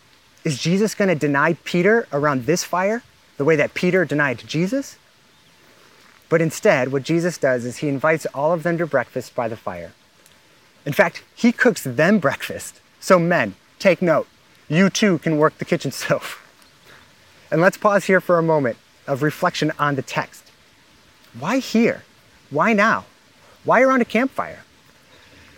Is 0.47 0.61
Jesus 0.61 0.95
going 0.95 1.09
to 1.09 1.17
deny 1.17 1.55
Peter 1.65 2.07
around 2.13 2.47
this 2.47 2.63
fire 2.63 3.03
the 3.37 3.45
way 3.45 3.57
that 3.57 3.75
Peter 3.75 4.05
denied 4.05 4.45
Jesus? 4.47 4.97
But 6.29 6.41
instead, 6.41 6.93
what 6.93 7.03
Jesus 7.03 7.37
does 7.37 7.65
is 7.65 7.79
he 7.79 7.89
invites 7.89 8.27
all 8.27 8.53
of 8.53 8.63
them 8.63 8.79
to 8.79 8.87
breakfast 8.87 9.35
by 9.35 9.49
the 9.49 9.57
fire. 9.57 9.91
In 10.85 10.93
fact, 10.93 11.25
he 11.35 11.51
cooks 11.51 11.83
them 11.83 12.21
breakfast. 12.21 12.81
So, 13.01 13.19
men, 13.19 13.57
take 13.81 14.01
note. 14.01 14.29
You 14.69 14.89
too 14.89 15.19
can 15.19 15.37
work 15.37 15.59
the 15.59 15.65
kitchen 15.65 15.91
stove. 16.01 16.41
And 17.51 17.61
let's 17.61 17.77
pause 17.77 18.05
here 18.05 18.21
for 18.21 18.39
a 18.39 18.43
moment 18.43 18.77
of 19.09 19.25
reflection 19.25 19.73
on 19.81 19.97
the 19.97 20.03
text. 20.03 20.45
Why 21.37 21.59
here? 21.59 22.05
Why 22.51 22.73
now? 22.73 23.07
Why 23.65 23.83
around 23.83 24.01
a 24.01 24.05
campfire? 24.05 24.63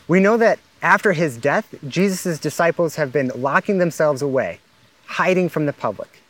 We 0.09 0.18
know 0.18 0.38
that 0.38 0.61
after 0.80 1.12
his 1.12 1.37
death, 1.37 1.75
Jesus' 1.87 2.38
disciples 2.38 2.95
have 2.95 3.12
been 3.12 3.30
locking 3.35 3.76
themselves 3.76 4.23
away 4.23 4.61
hiding 5.09 5.49
from 5.49 5.67
the 5.67 5.73
public. 5.73 6.23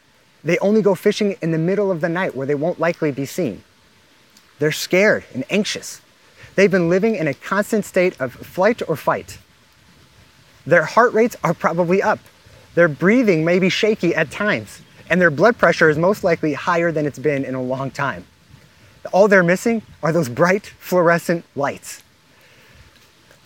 They 0.43 0.59
only 0.59 0.83
go 0.83 0.95
fishing 0.95 1.37
in 1.43 1.51
the 1.51 1.59
middle 1.59 1.91
of 1.91 2.01
the 2.01 2.09
night 2.09 2.35
where 2.35 2.47
they 2.47 2.55
won't 2.55 2.81
likely 2.81 3.11
be 3.11 3.27
seen. 3.27 3.63
They're 4.59 4.73
scared 4.73 5.25
and 5.35 5.45
anxious. 5.51 6.01
They've 6.55 6.71
been 6.71 6.89
living 6.89 7.15
in 7.15 7.29
a 7.29 7.35
constant 7.35 7.85
state 7.85 8.21
of 8.21 8.33
flight 8.33 8.83
or 8.89 8.97
fight. 8.97 9.39
Their 10.65 10.85
heart 10.85 11.13
rates 11.13 11.37
are 11.45 11.55
probably 11.55 12.03
up. 12.03 12.21
Their 12.75 12.89
breathing 12.89 13.45
may 13.45 13.59
be 13.59 13.69
shaky 13.69 14.15
at 14.15 14.31
times, 14.31 14.83
and 15.11 15.21
their 15.21 15.31
blood 15.31 15.59
pressure 15.59 15.89
is 15.89 15.99
most 15.99 16.23
likely 16.23 16.55
higher 16.55 16.93
than 16.93 17.07
it's 17.07 17.19
been 17.19 17.45
in 17.45 17.55
a 17.55 17.63
long 17.63 17.91
time. 17.91 18.25
All 19.13 19.29
they're 19.29 19.43
missing 19.43 19.83
are 20.03 20.13
those 20.13 20.29
bright 20.29 20.67
fluorescent 20.67 21.45
lights. 21.57 22.03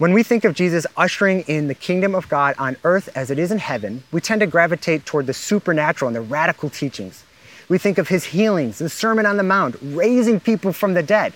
When 0.03 0.13
we 0.13 0.25
think 0.25 0.43
of 0.43 0.55
Jesus 0.55 0.85
ushering 0.97 1.43
in 1.43 1.69
the 1.69 1.77
kingdom 1.77 2.17
of 2.17 2.29
God 2.29 2.57
on 2.59 2.77
earth 2.83 3.09
as 3.15 3.31
it 3.31 3.39
is 3.39 3.53
in 3.53 3.59
heaven, 3.59 4.03
we 4.11 4.21
tend 4.21 4.41
to 4.41 4.49
gravitate 4.49 5.07
toward 5.07 5.29
the 5.29 5.33
supernatural 5.33 6.09
and 6.09 6.17
the 6.17 6.21
radical 6.21 6.71
teachings. 6.71 7.23
We 7.69 7.79
think 7.79 7.99
of 7.99 8.09
his 8.09 8.25
healings, 8.25 8.79
the 8.79 8.89
Sermon 8.89 9.27
on 9.27 9.37
the 9.37 9.45
Mount, 9.45 9.77
raising 9.81 10.41
people 10.41 10.73
from 10.73 10.95
the 10.95 11.05
dead. 11.05 11.35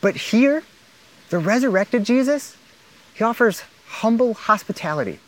But 0.00 0.16
here, 0.16 0.64
the 1.30 1.38
resurrected 1.38 2.02
Jesus, 2.02 2.56
he 3.14 3.22
offers 3.22 3.62
humble 3.86 4.34
hospitality, 4.34 5.20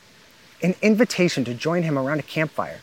an 0.60 0.74
invitation 0.82 1.44
to 1.44 1.54
join 1.54 1.84
him 1.84 1.96
around 1.96 2.18
a 2.18 2.24
campfire. 2.24 2.80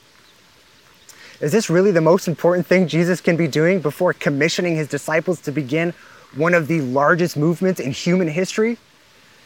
Is 1.41 1.51
this 1.51 1.69
really 1.69 1.91
the 1.91 1.99
most 1.99 2.29
important 2.29 2.67
thing 2.67 2.87
Jesus 2.87 3.19
can 3.19 3.35
be 3.35 3.49
doing 3.49 3.81
before 3.81 4.13
commissioning 4.13 4.77
his 4.77 4.87
disciples 4.87 5.41
to 5.41 5.51
begin 5.51 5.93
one 6.37 6.53
of 6.53 6.69
the 6.69 6.79
largest 6.79 7.35
movements 7.35 7.81
in 7.81 7.91
human 7.91 8.29
history? 8.29 8.77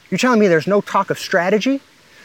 You're 0.09 0.17
telling 0.17 0.39
me 0.39 0.47
there's 0.47 0.67
no 0.67 0.81
talk 0.81 1.09
of 1.09 1.19
strategy, 1.19 1.81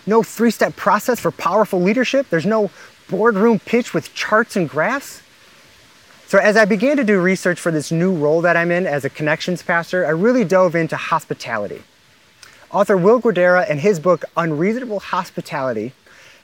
no 0.06 0.22
three 0.22 0.50
step 0.50 0.76
process 0.76 1.20
for 1.20 1.30
powerful 1.30 1.80
leadership, 1.80 2.28
there's 2.30 2.46
no 2.46 2.70
boardroom 3.08 3.58
pitch 3.58 3.92
with 3.92 4.14
charts 4.14 4.56
and 4.56 4.68
graphs? 4.68 5.22
So, 6.26 6.38
as 6.38 6.56
I 6.56 6.64
began 6.64 6.96
to 6.96 7.04
do 7.04 7.20
research 7.20 7.60
for 7.60 7.70
this 7.70 7.92
new 7.92 8.14
role 8.14 8.40
that 8.40 8.56
I'm 8.56 8.70
in 8.70 8.86
as 8.86 9.04
a 9.04 9.10
connections 9.10 9.62
pastor, 9.62 10.06
I 10.06 10.10
really 10.10 10.44
dove 10.44 10.74
into 10.74 10.96
hospitality. 10.96 11.82
Author 12.70 12.96
Will 12.96 13.20
Guidara, 13.20 13.68
and 13.68 13.78
his 13.78 14.00
book 14.00 14.24
Unreasonable 14.34 15.00
Hospitality, 15.00 15.92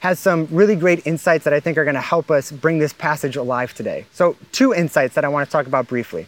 has 0.01 0.19
some 0.19 0.47
really 0.51 0.77
great 0.77 1.07
insights 1.07 1.45
that 1.45 1.55
I 1.55 1.61
think 1.61 1.79
are 1.79 1.85
going 1.85 1.95
to 1.95 2.03
help 2.03 2.31
us 2.31 2.53
bring 2.53 2.79
this 2.79 2.93
passage 2.93 3.35
alive 3.35 3.73
today. 3.73 4.05
So, 4.13 4.37
two 4.53 4.75
insights 4.75 5.15
that 5.15 5.25
I 5.25 5.29
want 5.29 5.49
to 5.49 5.51
talk 5.51 5.67
about 5.67 5.89
briefly. 5.89 6.27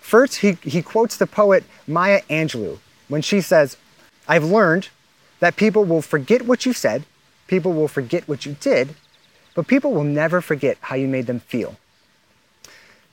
First, 0.00 0.36
he, 0.36 0.52
he 0.62 0.80
quotes 0.80 1.16
the 1.16 1.26
poet 1.26 1.64
Maya 1.88 2.22
Angelou 2.30 2.78
when 3.08 3.20
she 3.20 3.40
says, 3.40 3.76
I've 4.28 4.44
learned 4.44 4.88
that 5.40 5.56
people 5.56 5.84
will 5.84 6.02
forget 6.02 6.42
what 6.42 6.66
you 6.66 6.72
said 6.72 7.04
people 7.46 7.72
will 7.72 7.88
forget 7.88 8.26
what 8.28 8.46
you 8.46 8.56
did, 8.60 8.94
but 9.54 9.66
people 9.66 9.92
will 9.92 10.04
never 10.04 10.40
forget 10.40 10.78
how 10.80 10.96
you 10.96 11.08
made 11.08 11.26
them 11.26 11.40
feel. 11.40 11.76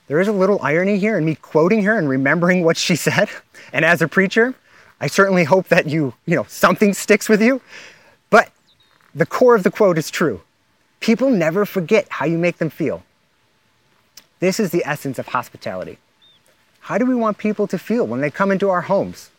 There 0.06 0.20
is 0.20 0.28
a 0.28 0.32
little 0.32 0.60
irony 0.60 0.98
here 0.98 1.16
in 1.16 1.24
me 1.24 1.34
quoting 1.36 1.84
her 1.84 1.98
and 1.98 2.08
remembering 2.08 2.62
what 2.64 2.76
she 2.76 2.96
said. 2.96 3.28
And 3.72 3.84
as 3.84 4.02
a 4.02 4.08
preacher, 4.08 4.54
I 5.00 5.06
certainly 5.06 5.44
hope 5.44 5.68
that 5.68 5.86
you, 5.86 6.14
you 6.26 6.36
know, 6.36 6.44
something 6.48 6.92
sticks 6.92 7.28
with 7.28 7.40
you. 7.40 7.60
But 8.30 8.50
the 9.14 9.26
core 9.26 9.54
of 9.54 9.62
the 9.62 9.70
quote 9.70 9.98
is 9.98 10.10
true. 10.10 10.42
People 11.00 11.30
never 11.30 11.64
forget 11.64 12.06
how 12.08 12.26
you 12.26 12.38
make 12.38 12.58
them 12.58 12.70
feel. 12.70 13.02
This 14.40 14.60
is 14.60 14.70
the 14.70 14.82
essence 14.84 15.18
of 15.18 15.28
hospitality. 15.28 15.98
How 16.80 16.98
do 16.98 17.06
we 17.06 17.14
want 17.14 17.38
people 17.38 17.66
to 17.68 17.78
feel 17.78 18.06
when 18.06 18.20
they 18.20 18.30
come 18.30 18.50
into 18.50 18.68
our 18.68 18.82
homes? 18.82 19.30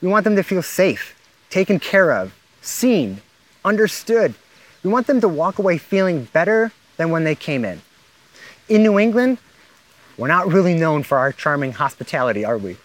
We 0.00 0.08
want 0.08 0.24
them 0.24 0.36
to 0.36 0.42
feel 0.42 0.62
safe, 0.62 1.14
taken 1.56 1.80
care 1.80 2.12
of, 2.12 2.34
seen, 2.60 3.18
understood. 3.64 4.34
We 4.82 4.90
want 4.90 5.06
them 5.06 5.22
to 5.22 5.28
walk 5.42 5.58
away 5.58 5.78
feeling 5.78 6.24
better 6.34 6.70
than 6.98 7.08
when 7.08 7.24
they 7.24 7.34
came 7.34 7.64
in. 7.64 7.80
In 8.68 8.82
New 8.82 8.98
England, 8.98 9.38
we're 10.18 10.28
not 10.28 10.48
really 10.48 10.74
known 10.74 11.02
for 11.02 11.16
our 11.16 11.32
charming 11.32 11.72
hospitality, 11.72 12.44
are 12.44 12.58
we? 12.58 12.76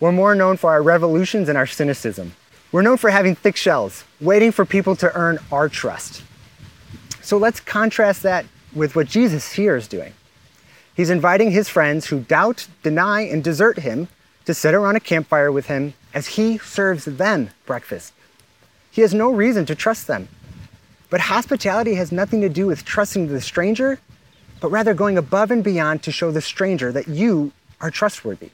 We're 0.00 0.12
more 0.12 0.34
known 0.34 0.56
for 0.56 0.70
our 0.70 0.80
revolutions 0.80 1.50
and 1.50 1.58
our 1.58 1.66
cynicism. 1.66 2.32
We're 2.72 2.80
known 2.80 2.96
for 2.96 3.10
having 3.10 3.34
thick 3.34 3.56
shells, 3.56 4.04
waiting 4.22 4.52
for 4.52 4.64
people 4.64 4.96
to 4.96 5.14
earn 5.14 5.38
our 5.52 5.68
trust. 5.68 6.22
So 7.20 7.36
let's 7.36 7.60
contrast 7.60 8.22
that 8.22 8.46
with 8.74 8.96
what 8.96 9.06
Jesus 9.06 9.52
here 9.52 9.76
is 9.76 9.86
doing. 9.86 10.14
He's 10.96 11.10
inviting 11.10 11.50
his 11.50 11.68
friends 11.68 12.06
who 12.06 12.20
doubt, 12.20 12.68
deny, 12.82 13.20
and 13.20 13.44
desert 13.44 13.80
him 13.80 14.08
to 14.46 14.54
sit 14.54 14.72
around 14.72 14.96
a 14.96 15.00
campfire 15.00 15.52
with 15.52 15.66
him 15.66 15.92
as 16.18 16.26
he 16.26 16.58
serves 16.58 17.04
them 17.04 17.48
breakfast. 17.64 18.12
He 18.90 19.02
has 19.02 19.14
no 19.14 19.30
reason 19.30 19.64
to 19.66 19.76
trust 19.76 20.08
them. 20.08 20.26
But 21.10 21.20
hospitality 21.20 21.94
has 21.94 22.10
nothing 22.10 22.40
to 22.40 22.48
do 22.48 22.66
with 22.66 22.84
trusting 22.84 23.28
the 23.28 23.40
stranger, 23.40 24.00
but 24.60 24.70
rather 24.70 24.94
going 24.94 25.16
above 25.16 25.52
and 25.52 25.62
beyond 25.62 26.02
to 26.02 26.10
show 26.10 26.32
the 26.32 26.40
stranger 26.40 26.90
that 26.90 27.06
you 27.06 27.52
are 27.80 27.92
trustworthy. 27.92 28.50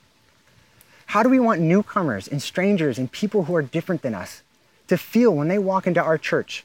How 1.07 1.23
do 1.23 1.31
we 1.31 1.41
want 1.41 1.63
newcomers 1.63 2.29
and 2.29 2.43
strangers 2.43 2.99
and 2.99 3.11
people 3.11 3.45
who 3.45 3.57
are 3.57 3.63
different 3.63 4.03
than 4.03 4.15
us 4.15 4.43
to 4.89 4.99
feel 4.99 5.35
when 5.35 5.49
they 5.49 5.59
walk 5.59 5.87
into 5.87 6.03
our 6.03 6.19
church? 6.19 6.65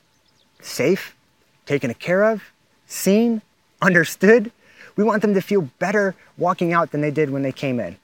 Safe, 0.62 1.16
taken 1.66 1.94
care 1.94 2.26
of, 2.26 2.44
seen, 2.88 3.42
understood? 3.82 4.52
We 4.98 5.06
want 5.06 5.22
them 5.22 5.34
to 5.34 5.42
feel 5.42 5.70
better 5.80 6.14
walking 6.38 6.74
out 6.74 6.92
than 6.92 7.00
they 7.00 7.12
did 7.12 7.30
when 7.30 7.44
they 7.44 7.54
came 7.54 7.80
in. 7.80 7.96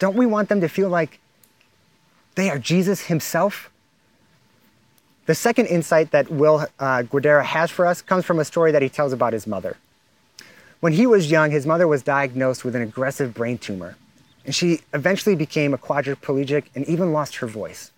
Don't 0.00 0.16
we 0.16 0.26
want 0.26 0.48
them 0.48 0.62
to 0.62 0.68
feel 0.68 0.88
like 0.88 1.20
they 2.34 2.50
are 2.50 2.58
Jesus 2.58 3.06
Himself? 3.06 3.70
The 5.26 5.34
second 5.34 5.66
insight 5.66 6.10
that 6.10 6.30
Will 6.30 6.66
uh, 6.78 7.02
Guidara 7.02 7.44
has 7.44 7.70
for 7.70 7.86
us 7.86 8.02
comes 8.02 8.24
from 8.24 8.38
a 8.38 8.44
story 8.44 8.72
that 8.72 8.82
he 8.82 8.88
tells 8.88 9.12
about 9.12 9.32
his 9.32 9.46
mother. 9.46 9.76
When 10.80 10.92
he 10.92 11.06
was 11.06 11.30
young, 11.30 11.50
his 11.50 11.66
mother 11.66 11.86
was 11.86 12.02
diagnosed 12.02 12.64
with 12.64 12.74
an 12.74 12.82
aggressive 12.82 13.34
brain 13.34 13.58
tumor, 13.58 13.96
and 14.44 14.54
she 14.54 14.80
eventually 14.94 15.36
became 15.36 15.72
a 15.72 15.78
quadriplegic 15.78 16.64
and 16.74 16.84
even 16.86 17.12
lost 17.12 17.36
her 17.36 17.46
voice. 17.46 17.92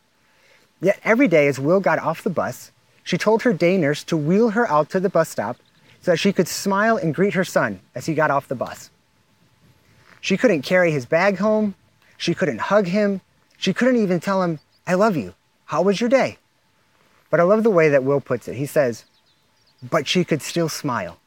Yet 0.81 1.01
every 1.05 1.29
day, 1.29 1.47
as 1.47 1.61
Will 1.61 1.81
got 1.81 2.01
off 2.01 2.25
the 2.25 2.29
bus, 2.29 2.73
she 3.05 3.17
told 3.17 3.43
her 3.43 3.53
day 3.53 3.79
nurse 3.79 4.03
to 4.05 4.17
wheel 4.17 4.51
her 4.51 4.69
out 4.69 4.91
to 4.91 5.01
the 5.01 5.09
bus 5.09 5.29
stop 5.29 5.57
so 6.01 6.11
that 6.11 6.19
she 6.19 6.33
could 6.33 6.49
smile 6.49 6.97
and 6.97 7.15
greet 7.15 7.35
her 7.35 7.45
son 7.45 7.81
as 7.95 8.07
he 8.07 8.15
got 8.15 8.31
off 8.31 8.49
the 8.49 8.57
bus. 8.57 8.91
She 10.21 10.37
couldn't 10.37 10.63
carry 10.63 10.91
his 10.91 11.07
bag 11.07 11.39
home. 11.39 11.75
She 12.17 12.35
couldn't 12.35 12.61
hug 12.61 12.89
him. 12.89 13.21
She 13.63 13.73
couldn't 13.73 14.03
even 14.03 14.19
tell 14.19 14.43
him, 14.43 14.59
I 14.89 14.95
love 14.95 15.17
you. 15.17 15.35
How 15.67 15.83
was 15.83 16.01
your 16.01 16.11
day? 16.11 16.39
But 17.31 17.39
I 17.39 17.45
love 17.45 17.63
the 17.63 17.71
way 17.71 17.91
that 17.91 18.03
Will 18.03 18.21
puts 18.21 18.49
it. 18.49 18.57
He 18.57 18.67
says, 18.67 19.05
but 19.81 20.09
she 20.09 20.25
could 20.25 20.43
still 20.43 20.69
smile. 20.69 21.19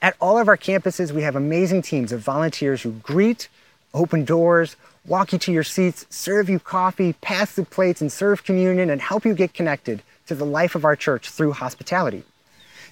At 0.00 0.16
all 0.18 0.38
of 0.38 0.48
our 0.48 0.56
campuses, 0.56 1.12
we 1.12 1.20
have 1.20 1.36
amazing 1.36 1.82
teams 1.82 2.10
of 2.10 2.20
volunteers 2.20 2.80
who 2.80 2.92
greet, 2.92 3.50
open 3.92 4.24
doors, 4.24 4.76
walk 5.04 5.34
you 5.34 5.38
to 5.40 5.52
your 5.52 5.62
seats, 5.62 6.06
serve 6.08 6.48
you 6.48 6.58
coffee, 6.58 7.12
pass 7.12 7.54
the 7.54 7.64
plates, 7.64 8.00
and 8.00 8.10
serve 8.10 8.42
communion, 8.42 8.88
and 8.88 9.02
help 9.02 9.26
you 9.26 9.34
get 9.34 9.52
connected 9.52 10.02
to 10.26 10.34
the 10.34 10.46
life 10.46 10.74
of 10.74 10.86
our 10.86 10.96
church 10.96 11.28
through 11.28 11.52
hospitality. 11.52 12.24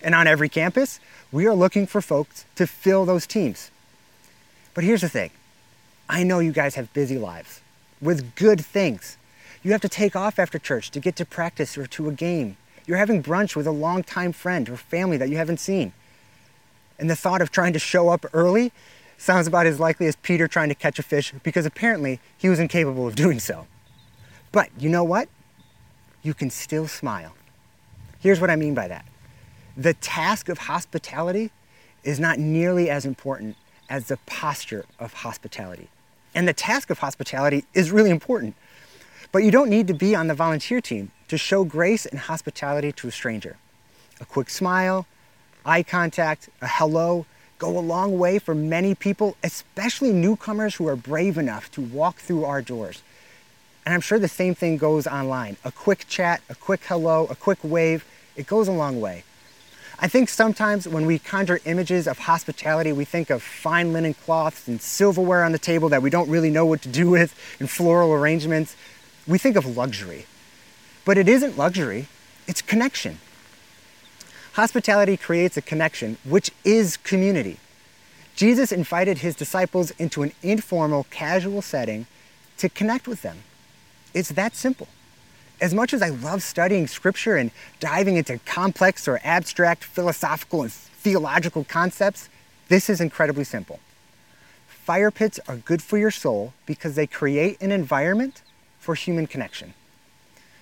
And 0.03 0.15
on 0.15 0.27
every 0.27 0.51
campus, 0.51 1.01
we 1.33 1.47
are 1.47 1.55
looking 1.55 1.87
for 1.87 2.03
folks 2.03 2.45
to 2.57 2.67
fill 2.67 3.07
those 3.07 3.27
teams. 3.27 3.71
But 4.75 4.85
here's 4.85 5.01
the 5.01 5.09
thing 5.09 5.31
I 6.11 6.25
know 6.25 6.41
you 6.41 6.53
guys 6.53 6.75
have 6.75 6.93
busy 6.93 7.17
lives 7.17 7.63
with 8.01 8.35
good 8.35 8.65
things. 8.65 9.17
You 9.63 9.73
have 9.73 9.81
to 9.83 9.89
take 9.89 10.15
off 10.15 10.39
after 10.39 10.59
church 10.59 10.91
to 10.93 11.01
get 11.01 11.17
to 11.17 11.25
practice 11.25 11.77
or 11.77 11.87
to 11.87 12.09
a 12.09 12.13
game. 12.13 12.57
You're 12.87 12.99
having 12.99 13.23
brunch 13.23 13.55
with 13.55 13.67
a 13.67 13.73
longtime 13.73 14.33
friend 14.33 14.69
or 14.69 14.77
family 14.77 15.17
that 15.17 15.29
you 15.29 15.37
haven't 15.37 15.61
seen. 15.61 15.93
And 16.99 17.11
the 17.11 17.17
thought 17.17 17.43
of 17.43 17.51
trying 17.51 17.73
to 17.75 17.79
show 17.79 18.09
up 18.09 18.25
early 18.33 18.73
sounds 19.19 19.47
about 19.47 19.67
as 19.67 19.79
likely 19.79 20.07
as 20.07 20.17
Peter 20.17 20.49
trying 20.49 20.69
to 20.69 20.75
catch 20.75 20.99
a 20.99 21.03
fish 21.03 21.33
because 21.43 21.67
apparently 21.67 22.21
he 22.37 22.49
was 22.49 22.59
incapable 22.59 23.07
of 23.07 23.15
doing 23.25 23.41
so. 23.41 23.67
But 24.53 24.71
you 24.79 24.89
know 24.89 25.05
what? 25.05 25.29
You 26.23 26.35
can 26.35 26.51
still 26.51 26.89
smile. 26.89 27.35
Here's 28.21 28.41
what 28.41 28.51
I 28.51 28.57
mean 28.57 28.75
by 28.75 28.89
that 28.89 29.05
the 29.77 29.95
task 29.95 30.49
of 30.49 30.59
hospitality 30.59 31.53
is 32.03 32.19
not 32.19 32.39
nearly 32.39 32.91
as 32.91 33.05
important 33.05 33.57
as 33.89 34.07
the 34.07 34.17
posture 34.27 34.85
of 34.99 35.13
hospitality. 35.13 35.89
And 36.35 36.47
the 36.47 36.53
task 36.53 36.91
of 36.91 36.99
hospitality 36.99 37.65
is 37.75 37.91
really 37.91 38.11
important. 38.11 38.55
But 39.33 39.45
you 39.45 39.51
don't 39.51 39.71
need 39.71 39.87
to 39.89 39.95
be 39.95 40.15
on 40.15 40.29
the 40.29 40.35
volunteer 40.35 40.81
team 40.81 41.11
to 41.29 41.37
show 41.37 41.65
grace 41.65 42.07
and 42.07 42.19
hospitality 42.19 42.93
to 42.93 43.09
a 43.09 43.11
stranger. 43.11 43.57
A 44.21 44.25
quick 44.25 44.51
smile, 44.51 45.07
eye 45.65 45.83
contact, 45.83 46.49
a 46.61 46.67
hello 46.67 47.27
go 47.59 47.77
a 47.77 47.81
long 47.81 48.19
way 48.19 48.39
for 48.39 48.55
many 48.55 48.95
people, 48.95 49.37
especially 49.43 50.13
newcomers 50.13 50.77
who 50.77 50.87
are 50.87 50.97
brave 50.97 51.37
enough 51.37 51.71
to 51.73 51.81
walk 51.81 52.17
through 52.17 52.45
our 52.45 52.63
doors. 52.63 53.03
And 53.85 53.95
I'm 53.95 54.01
sure 54.01 54.19
the 54.19 54.29
same 54.29 54.55
thing 54.55 54.77
goes 54.77 55.07
online. 55.07 55.57
A 55.65 55.73
quick 55.73 56.07
chat, 56.09 56.41
a 56.49 56.55
quick 56.55 56.85
hello, 56.85 57.27
a 57.27 57.35
quick 57.35 57.59
wave, 57.63 58.05
it 58.37 58.47
goes 58.47 58.69
a 58.69 58.73
long 58.73 59.01
way. 59.01 59.25
I 60.01 60.07
think 60.07 60.29
sometimes 60.29 60.87
when 60.87 61.07
we 61.07 61.19
conjure 61.19 61.59
images 61.65 62.07
of 62.07 62.19
hospitality, 62.19 62.93
we 62.93 63.05
think 63.05 63.31
of 63.31 63.43
fine 63.43 63.93
linen 63.93 64.15
cloths 64.15 64.69
and 64.69 64.81
silverware 64.81 65.43
on 65.43 65.51
the 65.51 65.59
table 65.59 65.89
that 65.89 66.03
we 66.03 66.11
don't 66.11 66.31
really 66.31 66.51
know 66.51 66.65
what 66.65 66.83
to 66.83 66.89
do 66.89 67.11
with 67.11 67.35
and 67.59 67.69
floral 67.69 68.13
arrangements. 68.13 68.77
We 69.27 69.39
think 69.39 69.57
of 69.57 69.77
luxury. 69.77 70.27
But 71.05 71.19
it 71.19 71.29
isn't 71.29 71.59
luxury, 71.59 72.07
it's 72.47 72.63
connection. 72.63 73.19
Hospitality 74.53 75.17
creates 75.17 75.57
a 75.57 75.63
connection, 75.63 76.17
which 76.25 76.51
is 76.65 76.97
community. 76.97 77.59
Jesus 78.37 78.71
invited 78.71 79.19
his 79.19 79.35
disciples 79.35 79.91
into 79.93 80.23
an 80.23 80.31
informal, 80.45 81.07
casual 81.11 81.61
setting 81.61 82.07
to 82.59 82.69
connect 82.69 83.09
with 83.09 83.23
them. 83.23 83.39
It's 84.15 84.29
that 84.31 84.55
simple 84.55 84.87
as 85.61 85.75
much 85.75 85.93
as 85.93 86.03
I 86.03 86.11
love 86.11 86.43
studying 86.43 86.87
scripture 86.87 87.37
and 87.37 87.51
diving 87.81 88.17
into 88.17 88.39
complex 88.41 89.09
or 89.09 89.21
abstract 89.25 89.85
philosophical 89.85 90.63
and 90.63 90.73
theological 90.73 91.65
concepts, 91.65 92.29
this 92.69 92.89
is 92.89 93.01
incredibly 93.01 93.45
simple. 93.45 93.81
Fire 94.69 95.11
pits 95.11 95.39
are 95.49 95.57
good 95.57 95.83
for 95.83 95.99
your 95.99 96.11
soul 96.11 96.53
because 96.65 96.95
they 96.95 97.07
create 97.07 97.61
an 97.61 97.73
environment 97.73 98.43
for 98.79 98.95
human 98.95 99.27
connection. 99.27 99.75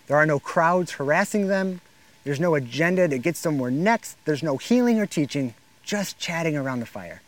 There 0.06 0.16
are 0.16 0.26
no 0.26 0.38
crowds 0.38 0.92
harassing 0.92 1.48
them. 1.48 1.80
There's 2.24 2.40
no 2.40 2.54
agenda 2.54 3.06
to 3.08 3.18
get 3.18 3.36
somewhere 3.36 3.70
next. 3.70 4.16
There's 4.24 4.42
no 4.42 4.56
healing 4.56 4.98
or 4.98 5.06
teaching, 5.06 5.54
just 5.84 6.18
chatting 6.18 6.56
around 6.56 6.80
the 6.80 6.86
fire. 6.86 7.22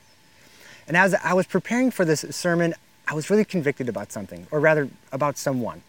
And 0.88 0.96
as 0.96 1.14
I 1.14 1.34
was 1.34 1.46
preparing 1.46 1.90
for 1.90 2.04
this 2.04 2.24
sermon, 2.30 2.74
I 3.06 3.14
was 3.14 3.30
really 3.30 3.44
convicted 3.44 3.88
about 3.88 4.10
something, 4.10 4.46
or 4.50 4.58
rather, 4.58 4.88
about 5.12 5.38
someone. 5.38 5.82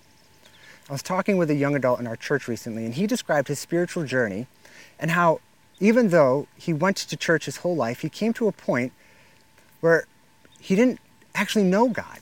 I 0.89 0.91
was 0.91 1.03
talking 1.03 1.37
with 1.37 1.51
a 1.51 1.55
young 1.55 1.75
adult 1.75 1.99
in 1.99 2.07
our 2.07 2.15
church 2.15 2.47
recently, 2.47 2.83
and 2.83 2.95
he 2.95 3.05
described 3.05 3.47
his 3.47 3.59
spiritual 3.59 4.05
journey 4.05 4.47
and 4.99 5.11
how, 5.11 5.39
even 5.79 6.09
though 6.09 6.47
he 6.57 6.73
went 6.73 6.97
to 6.97 7.15
church 7.15 7.45
his 7.45 7.57
whole 7.57 7.75
life, 7.75 8.01
he 8.01 8.09
came 8.09 8.33
to 8.33 8.47
a 8.47 8.51
point 8.51 8.91
where 9.81 10.07
he 10.59 10.75
didn't 10.75 10.99
actually 11.35 11.65
know 11.65 11.89
God. 11.89 12.19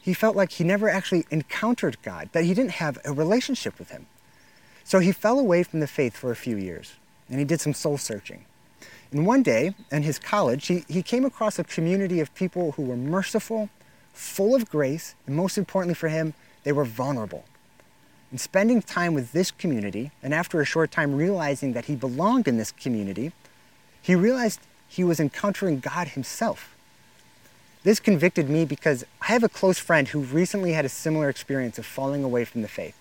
He 0.00 0.14
felt 0.14 0.34
like 0.34 0.52
he 0.52 0.64
never 0.64 0.88
actually 0.88 1.26
encountered 1.30 1.96
God, 2.02 2.30
that 2.32 2.44
he 2.44 2.54
didn't 2.54 2.72
have 2.72 2.98
a 3.04 3.12
relationship 3.12 3.78
with 3.78 3.90
Him. 3.90 4.06
So 4.82 4.98
he 4.98 5.12
fell 5.12 5.38
away 5.38 5.62
from 5.62 5.80
the 5.80 5.86
faith 5.86 6.16
for 6.16 6.32
a 6.32 6.36
few 6.36 6.56
years, 6.56 6.94
and 7.28 7.38
he 7.38 7.44
did 7.44 7.60
some 7.60 7.72
soul 7.72 7.98
searching. 7.98 8.44
And 9.12 9.26
one 9.26 9.42
day, 9.42 9.74
in 9.92 10.02
his 10.02 10.18
college, 10.18 10.66
he, 10.66 10.84
he 10.88 11.02
came 11.02 11.24
across 11.24 11.58
a 11.58 11.64
community 11.64 12.18
of 12.18 12.34
people 12.34 12.72
who 12.72 12.82
were 12.82 12.96
merciful, 12.96 13.68
full 14.12 14.56
of 14.56 14.68
grace, 14.68 15.14
and 15.26 15.36
most 15.36 15.56
importantly 15.56 15.94
for 15.94 16.08
him, 16.08 16.34
they 16.64 16.72
were 16.72 16.84
vulnerable. 16.84 17.44
And 18.32 18.40
spending 18.40 18.80
time 18.80 19.12
with 19.12 19.32
this 19.32 19.50
community, 19.50 20.10
and 20.22 20.32
after 20.32 20.60
a 20.60 20.64
short 20.64 20.90
time 20.90 21.14
realizing 21.14 21.74
that 21.74 21.84
he 21.84 21.94
belonged 21.94 22.48
in 22.48 22.56
this 22.56 22.72
community, 22.72 23.32
he 24.00 24.14
realized 24.14 24.58
he 24.88 25.04
was 25.04 25.20
encountering 25.20 25.80
God 25.80 26.08
himself. 26.08 26.74
This 27.84 28.00
convicted 28.00 28.48
me 28.48 28.64
because 28.64 29.04
I 29.20 29.26
have 29.26 29.44
a 29.44 29.50
close 29.50 29.78
friend 29.78 30.08
who 30.08 30.20
recently 30.20 30.72
had 30.72 30.86
a 30.86 30.88
similar 30.88 31.28
experience 31.28 31.78
of 31.78 31.84
falling 31.84 32.24
away 32.24 32.46
from 32.46 32.62
the 32.62 32.68
faith. 32.68 32.96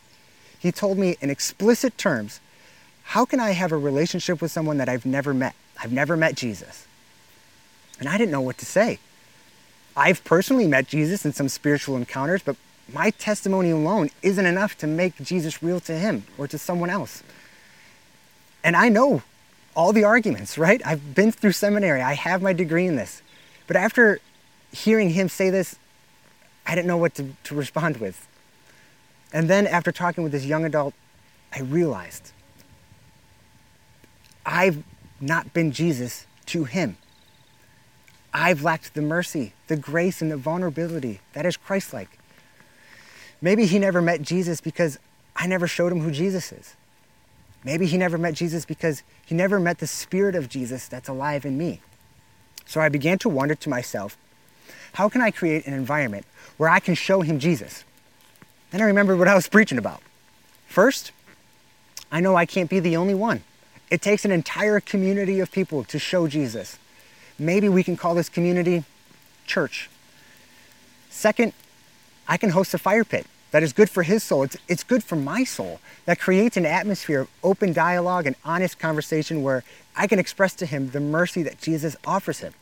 He 0.60 0.72
told 0.72 0.98
me 0.98 1.16
in 1.22 1.30
explicit 1.30 1.98
terms 1.98 2.42
how 3.04 3.26
can 3.26 3.40
I 3.40 3.52
have 3.52 3.72
a 3.72 3.78
relationship 3.78 4.42
with 4.42 4.52
someone 4.52 4.78
that 4.78 4.90
I've 4.90 5.06
never 5.06 5.34
met? 5.34 5.56
I've 5.82 5.92
never 5.92 6.16
met 6.16 6.36
Jesus. 6.36 6.88
And 8.00 8.08
I 8.08 8.18
didn't 8.18 8.32
know 8.32 8.42
what 8.42 8.58
to 8.60 8.66
say. 8.66 9.00
I've 9.96 10.24
personally 10.24 10.68
met 10.68 10.88
Jesus 10.88 11.26
in 11.26 11.34
some 11.34 11.50
spiritual 11.50 11.96
encounters, 11.96 12.42
but 12.44 12.56
my 12.94 13.12
testimony 13.12 13.72
alone 13.72 14.10
isn't 14.22 14.46
enough 14.46 14.78
to 14.80 14.88
make 14.88 15.16
Jesus 15.18 15.64
real 15.64 15.80
to 15.82 15.94
him 15.94 16.26
or 16.38 16.48
to 16.48 16.58
someone 16.58 16.90
else. 16.90 17.24
And 18.64 18.76
I 18.76 18.90
know 18.90 19.24
all 19.76 19.94
the 19.94 20.04
arguments, 20.04 20.58
right? 20.58 20.82
I've 20.86 21.16
been 21.16 21.32
through 21.32 21.54
seminary, 21.54 22.02
I 22.02 22.14
have 22.14 22.42
my 22.42 22.54
degree 22.54 22.86
in 22.86 22.96
this. 22.96 23.22
But 23.68 23.76
after 23.76 24.20
hearing 24.72 25.12
him 25.12 25.30
say 25.30 25.50
this, 25.50 25.78
I 26.66 26.76
didn't 26.76 26.88
know 26.88 26.98
what 26.98 27.16
to, 27.16 27.30
to 27.46 27.56
respond 27.56 27.98
with. 27.98 28.28
And 29.34 29.50
then 29.50 29.66
after 29.66 29.92
talking 29.92 30.24
with 30.24 30.32
this 30.34 30.46
young 30.46 30.66
adult, 30.66 30.94
I 31.54 31.62
realized 31.62 32.32
I've 34.46 34.84
not 35.20 35.54
been 35.54 35.72
Jesus 35.72 36.26
to 36.48 36.66
him. 36.66 36.98
I've 38.34 38.64
lacked 38.64 38.94
the 38.94 39.02
mercy, 39.02 39.54
the 39.68 39.76
grace, 39.76 40.22
and 40.22 40.32
the 40.32 40.38
vulnerability 40.38 41.20
that 41.34 41.46
is 41.46 41.58
Christ 41.58 41.94
like. 41.94 42.18
Maybe 43.42 43.66
he 43.66 43.80
never 43.80 44.02
met 44.02 44.22
Jesus 44.22 44.62
because 44.62 45.00
I 45.36 45.48
never 45.48 45.68
showed 45.68 45.92
him 45.92 46.02
who 46.02 46.12
Jesus 46.12 46.52
is. 46.52 46.76
Maybe 47.64 47.86
he 47.86 47.98
never 47.98 48.18
met 48.18 48.34
Jesus 48.34 48.66
because 48.66 49.04
he 49.26 49.36
never 49.36 49.60
met 49.60 49.80
the 49.80 49.88
Spirit 49.88 50.36
of 50.36 50.50
Jesus 50.50 50.88
that's 50.88 51.10
alive 51.10 51.46
in 51.46 51.58
me. 51.58 51.82
So 52.66 52.82
I 52.82 52.90
began 52.90 53.18
to 53.20 53.30
wonder 53.30 53.56
to 53.56 53.70
myself, 53.70 54.18
how 54.94 55.10
can 55.10 55.22
I 55.22 55.32
create 55.32 55.68
an 55.68 55.74
environment 55.74 56.26
where 56.58 56.70
I 56.70 56.80
can 56.80 56.96
show 56.96 57.22
him 57.22 57.40
Jesus? 57.40 57.84
Then 58.72 58.82
I 58.82 58.86
remembered 58.86 59.20
what 59.20 59.28
I 59.28 59.36
was 59.36 59.48
preaching 59.48 59.78
about. 59.78 60.02
First, 60.68 61.12
I 62.12 62.20
know 62.20 62.36
I 62.36 62.46
can't 62.46 62.70
be 62.70 62.80
the 62.80 62.98
only 62.98 63.14
one. 63.14 63.44
It 63.90 64.02
takes 64.02 64.24
an 64.26 64.32
entire 64.32 64.80
community 64.80 65.40
of 65.40 65.52
people 65.52 65.84
to 65.86 66.00
show 66.00 66.28
Jesus. 66.28 66.78
Maybe 67.38 67.68
we 67.68 67.84
can 67.84 67.98
call 67.98 68.16
this 68.16 68.30
community 68.30 68.84
church. 69.46 69.90
Second, 71.10 71.54
I 72.28 72.38
can 72.38 72.52
host 72.52 72.74
a 72.74 72.78
fire 72.78 73.04
pit 73.04 73.26
that 73.52 73.64
is 73.64 73.74
good 73.74 73.90
for 73.90 74.04
his 74.04 74.24
soul. 74.24 74.44
It's, 74.44 74.58
it's 74.68 74.84
good 74.84 75.04
for 75.04 75.16
my 75.16 75.44
soul. 75.44 75.80
That 76.06 76.20
creates 76.20 76.58
an 76.58 76.66
atmosphere 76.66 77.22
of 77.22 77.30
open 77.44 77.74
dialogue 77.74 78.26
and 78.26 78.36
honest 78.44 78.80
conversation 78.80 79.44
where 79.44 79.64
I 79.96 80.08
can 80.08 80.20
express 80.20 80.56
to 80.56 80.66
him 80.66 80.90
the 80.92 81.02
mercy 81.02 81.44
that 81.44 81.62
Jesus 81.62 81.96
offers 82.06 82.40
him. 82.40 82.54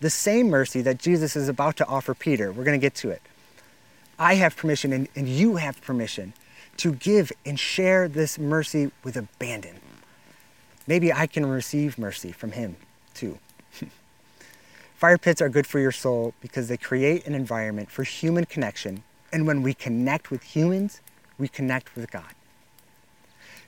The 0.00 0.10
same 0.10 0.48
mercy 0.48 0.82
that 0.82 0.98
Jesus 0.98 1.34
is 1.34 1.48
about 1.48 1.76
to 1.78 1.86
offer 1.86 2.14
Peter. 2.14 2.52
We're 2.52 2.64
going 2.64 2.78
to 2.78 2.84
get 2.84 2.94
to 2.96 3.10
it. 3.10 3.22
I 4.18 4.34
have 4.34 4.56
permission 4.56 4.92
and, 4.92 5.08
and 5.16 5.28
you 5.28 5.56
have 5.56 5.80
permission 5.80 6.34
to 6.78 6.92
give 6.92 7.32
and 7.44 7.58
share 7.58 8.06
this 8.06 8.38
mercy 8.38 8.90
with 9.02 9.16
abandon. 9.16 9.76
Maybe 10.86 11.12
I 11.12 11.26
can 11.26 11.46
receive 11.46 11.98
mercy 11.98 12.32
from 12.32 12.52
him 12.52 12.76
too. 13.14 13.38
Fire 14.98 15.16
pits 15.16 15.40
are 15.40 15.48
good 15.48 15.64
for 15.64 15.78
your 15.78 15.92
soul 15.92 16.34
because 16.40 16.66
they 16.66 16.76
create 16.76 17.24
an 17.24 17.32
environment 17.32 17.88
for 17.88 18.02
human 18.02 18.44
connection 18.44 19.04
and 19.32 19.46
when 19.46 19.62
we 19.62 19.72
connect 19.72 20.32
with 20.32 20.42
humans, 20.42 21.00
we 21.38 21.46
connect 21.46 21.94
with 21.94 22.10
God. 22.10 22.34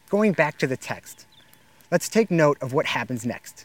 Going 0.08 0.32
back 0.32 0.58
to 0.58 0.66
the 0.66 0.76
text, 0.76 1.26
let's 1.88 2.08
take 2.08 2.32
note 2.32 2.58
of 2.60 2.72
what 2.72 2.86
happens 2.86 3.24
next. 3.24 3.64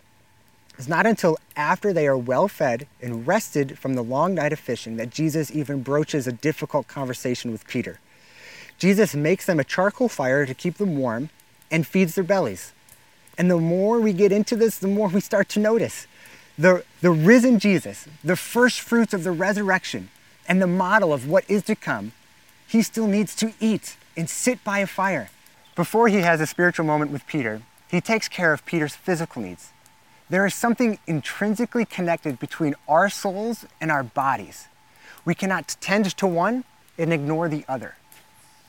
It's 0.78 0.88
not 0.88 1.08
until 1.08 1.40
after 1.56 1.92
they 1.92 2.06
are 2.06 2.16
well 2.16 2.48
fed 2.48 2.86
and 3.02 3.26
rested 3.26 3.80
from 3.80 3.96
the 3.96 4.04
long 4.04 4.36
night 4.36 4.54
of 4.54 4.60
fishing 4.60 4.98
that 4.98 5.10
Jesus 5.10 5.50
even 5.50 5.82
broaches 5.82 6.28
a 6.28 6.32
difficult 6.32 6.88
conversation 6.88 7.52
with 7.52 7.66
Peter. 7.66 8.00
Jesus 8.78 9.16
makes 9.16 9.48
them 9.48 9.60
a 9.60 9.64
charcoal 9.64 10.08
fire 10.08 10.46
to 10.46 10.54
keep 10.54 10.76
them 10.76 10.98
warm 10.98 11.32
and 11.72 11.88
feeds 11.88 12.14
their 12.14 12.24
bellies. 12.24 12.74
And 13.40 13.50
the 13.50 13.58
more 13.58 14.00
we 14.00 14.14
get 14.14 14.32
into 14.32 14.56
this, 14.56 14.78
the 14.78 14.88
more 14.88 15.08
we 15.08 15.20
start 15.20 15.50
to 15.50 15.60
notice 15.60 16.06
the, 16.58 16.84
the 17.02 17.12
risen 17.12 17.60
Jesus, 17.60 18.08
the 18.24 18.36
first 18.36 18.82
fruits 18.82 19.14
of 19.14 19.24
the 19.24 19.32
resurrection, 19.32 20.10
and 20.48 20.62
the 20.62 20.68
model 20.68 21.14
of 21.14 21.28
what 21.28 21.44
is 21.50 21.64
to 21.64 21.76
come, 21.76 22.14
he 22.68 22.82
still 22.82 23.08
needs 23.08 23.36
to 23.36 23.54
eat 23.60 23.98
and 24.16 24.30
sit 24.30 24.64
by 24.64 24.80
a 24.80 24.88
fire. 24.88 25.30
Before 25.76 26.08
he 26.08 26.18
has 26.18 26.40
a 26.40 26.48
spiritual 26.48 26.86
moment 26.86 27.12
with 27.12 27.28
Peter, 27.28 27.62
he 27.90 28.00
takes 28.02 28.28
care 28.28 28.54
of 28.54 28.66
Peter's 28.66 28.96
physical 28.96 29.42
needs. 29.42 29.72
There 30.30 30.46
is 30.46 30.56
something 30.56 30.98
intrinsically 31.06 31.86
connected 31.86 32.40
between 32.40 32.76
our 32.88 33.10
souls 33.10 33.66
and 33.80 33.92
our 33.92 34.04
bodies. 34.04 34.68
We 35.24 35.36
cannot 35.36 35.76
tend 35.82 36.06
to 36.18 36.28
one 36.28 36.64
and 36.98 37.14
ignore 37.14 37.50
the 37.50 37.66
other. 37.68 37.96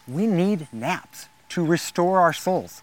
We 0.09 0.27
need 0.27 0.68
naps 0.72 1.29
to 1.51 1.64
restore 1.64 2.20
our 2.20 2.33
souls. 2.33 2.83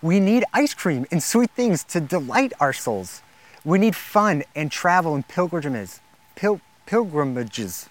We 0.00 0.20
need 0.20 0.44
ice 0.52 0.74
cream 0.74 1.06
and 1.10 1.22
sweet 1.22 1.50
things 1.50 1.84
to 1.84 2.00
delight 2.00 2.52
our 2.60 2.72
souls. 2.72 3.22
We 3.64 3.78
need 3.78 3.96
fun 3.96 4.44
and 4.54 4.70
travel 4.70 5.14
and 5.14 5.26
pilgrimages. 5.26 6.00
Pil- 6.36 6.60
pilgrimages 6.86 7.88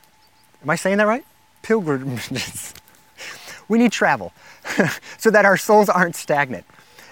Am 0.63 0.69
I 0.69 0.77
saying 0.77 0.97
that 0.97 1.07
right? 1.07 1.25
Pilgrimages. 1.61 2.73
we 3.67 3.77
need 3.77 3.91
travel 3.91 4.31
so 5.17 5.29
that 5.29 5.43
our 5.45 5.57
souls 5.57 5.89
aren't 5.89 6.15
stagnant. 6.15 6.65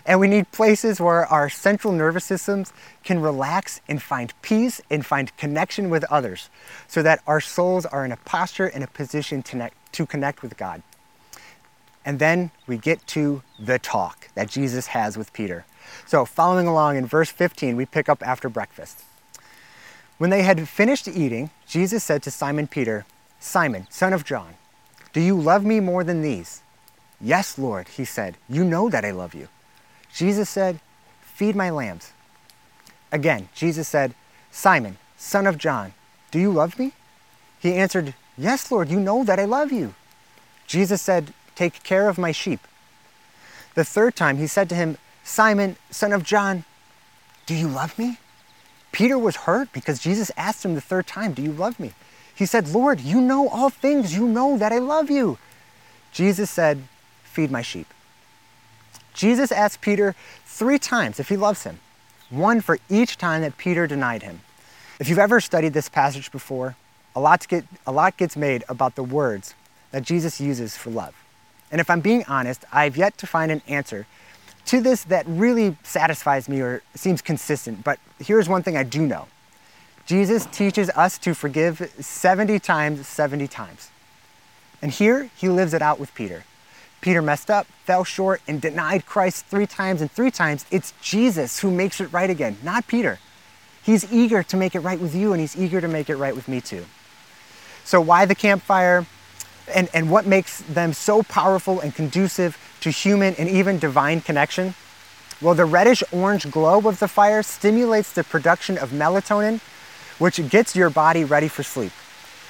And 0.05 0.19
we 0.19 0.27
need 0.27 0.49
places 0.51 0.99
where 0.99 1.25
our 1.27 1.49
central 1.49 1.93
nervous 1.93 2.23
systems 2.23 2.73
can 3.03 3.21
relax 3.21 3.81
and 3.87 4.01
find 4.01 4.33
peace 4.41 4.81
and 4.89 5.05
find 5.05 5.35
connection 5.37 5.89
with 5.89 6.03
others 6.05 6.49
so 6.87 7.03
that 7.03 7.21
our 7.27 7.41
souls 7.41 7.85
are 7.85 8.03
in 8.05 8.11
a 8.11 8.17
posture 8.17 8.65
and 8.65 8.83
a 8.83 8.87
position 8.87 9.43
to 9.43 9.51
connect, 9.51 9.93
to 9.93 10.05
connect 10.05 10.41
with 10.41 10.57
God. 10.57 10.81
And 12.03 12.17
then 12.17 12.49
we 12.65 12.77
get 12.77 13.05
to 13.07 13.43
the 13.59 13.77
talk 13.77 14.29
that 14.33 14.49
Jesus 14.49 14.87
has 14.87 15.17
with 15.17 15.33
Peter. 15.33 15.65
So, 16.05 16.25
following 16.25 16.67
along 16.67 16.97
in 16.97 17.05
verse 17.05 17.29
15, 17.29 17.75
we 17.75 17.85
pick 17.85 18.09
up 18.09 18.25
after 18.25 18.49
breakfast. 18.49 19.03
When 20.17 20.29
they 20.29 20.43
had 20.43 20.67
finished 20.67 21.07
eating, 21.07 21.49
Jesus 21.67 22.03
said 22.03 22.21
to 22.23 22.31
Simon 22.31 22.67
Peter, 22.67 23.05
Simon, 23.39 23.87
son 23.89 24.13
of 24.13 24.23
John, 24.23 24.55
do 25.13 25.19
you 25.19 25.35
love 25.35 25.65
me 25.65 25.79
more 25.79 26.03
than 26.03 26.21
these? 26.21 26.61
Yes, 27.19 27.57
Lord, 27.57 27.87
he 27.87 28.05
said, 28.05 28.37
you 28.47 28.63
know 28.63 28.89
that 28.89 29.03
I 29.03 29.11
love 29.11 29.33
you. 29.33 29.47
Jesus 30.13 30.49
said, 30.49 30.79
Feed 31.21 31.55
my 31.55 31.69
lambs. 31.69 32.11
Again, 33.11 33.49
Jesus 33.55 33.87
said, 33.87 34.13
Simon, 34.51 34.97
son 35.17 35.47
of 35.47 35.57
John, 35.57 35.93
do 36.29 36.39
you 36.39 36.51
love 36.51 36.77
me? 36.77 36.93
He 37.59 37.73
answered, 37.73 38.13
Yes, 38.37 38.71
Lord, 38.71 38.89
you 38.89 38.99
know 38.99 39.23
that 39.23 39.39
I 39.39 39.45
love 39.45 39.71
you. 39.71 39.93
Jesus 40.67 41.01
said, 41.01 41.33
Take 41.55 41.83
care 41.83 42.07
of 42.07 42.17
my 42.17 42.31
sheep. 42.31 42.59
The 43.75 43.85
third 43.85 44.15
time 44.15 44.37
he 44.37 44.47
said 44.47 44.69
to 44.69 44.75
him, 44.75 44.97
Simon, 45.31 45.77
son 45.89 46.11
of 46.11 46.23
John, 46.23 46.65
do 47.45 47.55
you 47.55 47.69
love 47.69 47.97
me? 47.97 48.17
Peter 48.91 49.17
was 49.17 49.37
hurt 49.37 49.71
because 49.71 49.97
Jesus 49.97 50.29
asked 50.35 50.65
him 50.65 50.75
the 50.75 50.81
third 50.81 51.07
time, 51.07 51.31
Do 51.31 51.41
you 51.41 51.53
love 51.53 51.79
me? 51.79 51.93
He 52.35 52.45
said, 52.45 52.67
Lord, 52.67 52.99
you 52.99 53.21
know 53.21 53.47
all 53.47 53.69
things. 53.69 54.13
You 54.13 54.27
know 54.27 54.57
that 54.57 54.73
I 54.73 54.79
love 54.79 55.09
you. 55.09 55.37
Jesus 56.11 56.49
said, 56.49 56.83
Feed 57.23 57.49
my 57.49 57.61
sheep. 57.61 57.87
Jesus 59.13 59.53
asked 59.53 59.79
Peter 59.79 60.15
three 60.45 60.77
times 60.77 61.17
if 61.17 61.29
he 61.29 61.37
loves 61.37 61.63
him, 61.63 61.79
one 62.29 62.59
for 62.59 62.77
each 62.89 63.17
time 63.17 63.41
that 63.41 63.57
Peter 63.57 63.87
denied 63.87 64.23
him. 64.23 64.41
If 64.99 65.07
you've 65.07 65.17
ever 65.17 65.39
studied 65.39 65.71
this 65.71 65.87
passage 65.87 66.29
before, 66.29 66.75
a 67.15 67.21
lot, 67.21 67.47
get, 67.47 67.63
a 67.87 67.91
lot 67.93 68.17
gets 68.17 68.35
made 68.35 68.65
about 68.67 68.95
the 68.95 69.03
words 69.03 69.55
that 69.91 70.03
Jesus 70.03 70.41
uses 70.41 70.75
for 70.75 70.89
love. 70.89 71.15
And 71.71 71.79
if 71.79 71.89
I'm 71.89 72.01
being 72.01 72.25
honest, 72.27 72.65
I've 72.73 72.97
yet 72.97 73.17
to 73.19 73.27
find 73.27 73.49
an 73.49 73.61
answer 73.65 74.07
to 74.65 74.81
this 74.81 75.03
that 75.05 75.25
really 75.27 75.75
satisfies 75.83 76.47
me 76.47 76.61
or 76.61 76.81
seems 76.95 77.21
consistent. 77.21 77.83
But 77.83 77.99
here's 78.19 78.47
one 78.47 78.63
thing 78.63 78.77
I 78.77 78.83
do 78.83 79.05
know 79.05 79.27
Jesus 80.05 80.45
teaches 80.47 80.89
us 80.91 81.17
to 81.19 81.33
forgive 81.33 81.93
70 81.99 82.59
times, 82.59 83.07
70 83.07 83.47
times. 83.47 83.89
And 84.81 84.91
here 84.91 85.29
he 85.37 85.47
lives 85.47 85.73
it 85.73 85.81
out 85.81 85.99
with 85.99 86.13
Peter. 86.15 86.43
Peter 87.01 87.21
messed 87.21 87.49
up, 87.49 87.65
fell 87.83 88.03
short, 88.03 88.41
and 88.47 88.61
denied 88.61 89.05
Christ 89.05 89.45
three 89.47 89.65
times, 89.65 90.01
and 90.01 90.11
three 90.11 90.31
times 90.31 90.65
it's 90.69 90.93
Jesus 91.01 91.59
who 91.59 91.71
makes 91.71 91.99
it 91.99 92.11
right 92.13 92.29
again, 92.29 92.57
not 92.63 92.87
Peter. 92.87 93.19
He's 93.83 94.11
eager 94.13 94.43
to 94.43 94.57
make 94.57 94.75
it 94.75 94.81
right 94.81 94.99
with 94.99 95.15
you, 95.15 95.33
and 95.33 95.41
he's 95.41 95.57
eager 95.57 95.81
to 95.81 95.87
make 95.87 96.09
it 96.09 96.15
right 96.15 96.35
with 96.35 96.47
me 96.47 96.61
too. 96.61 96.85
So, 97.83 97.99
why 97.99 98.25
the 98.25 98.35
campfire? 98.35 99.07
And, 99.73 99.89
and 99.93 100.09
what 100.09 100.25
makes 100.25 100.61
them 100.61 100.93
so 100.93 101.23
powerful 101.23 101.79
and 101.79 101.93
conducive 101.93 102.57
to 102.81 102.89
human 102.89 103.35
and 103.35 103.49
even 103.49 103.79
divine 103.79 104.21
connection? 104.21 104.73
Well, 105.41 105.55
the 105.55 105.65
reddish 105.65 106.03
orange 106.11 106.49
glow 106.51 106.87
of 106.87 106.99
the 106.99 107.07
fire 107.07 107.41
stimulates 107.41 108.13
the 108.13 108.23
production 108.23 108.77
of 108.77 108.91
melatonin, 108.91 109.59
which 110.19 110.47
gets 110.49 110.75
your 110.75 110.89
body 110.89 111.23
ready 111.23 111.47
for 111.47 111.63
sleep. 111.63 111.91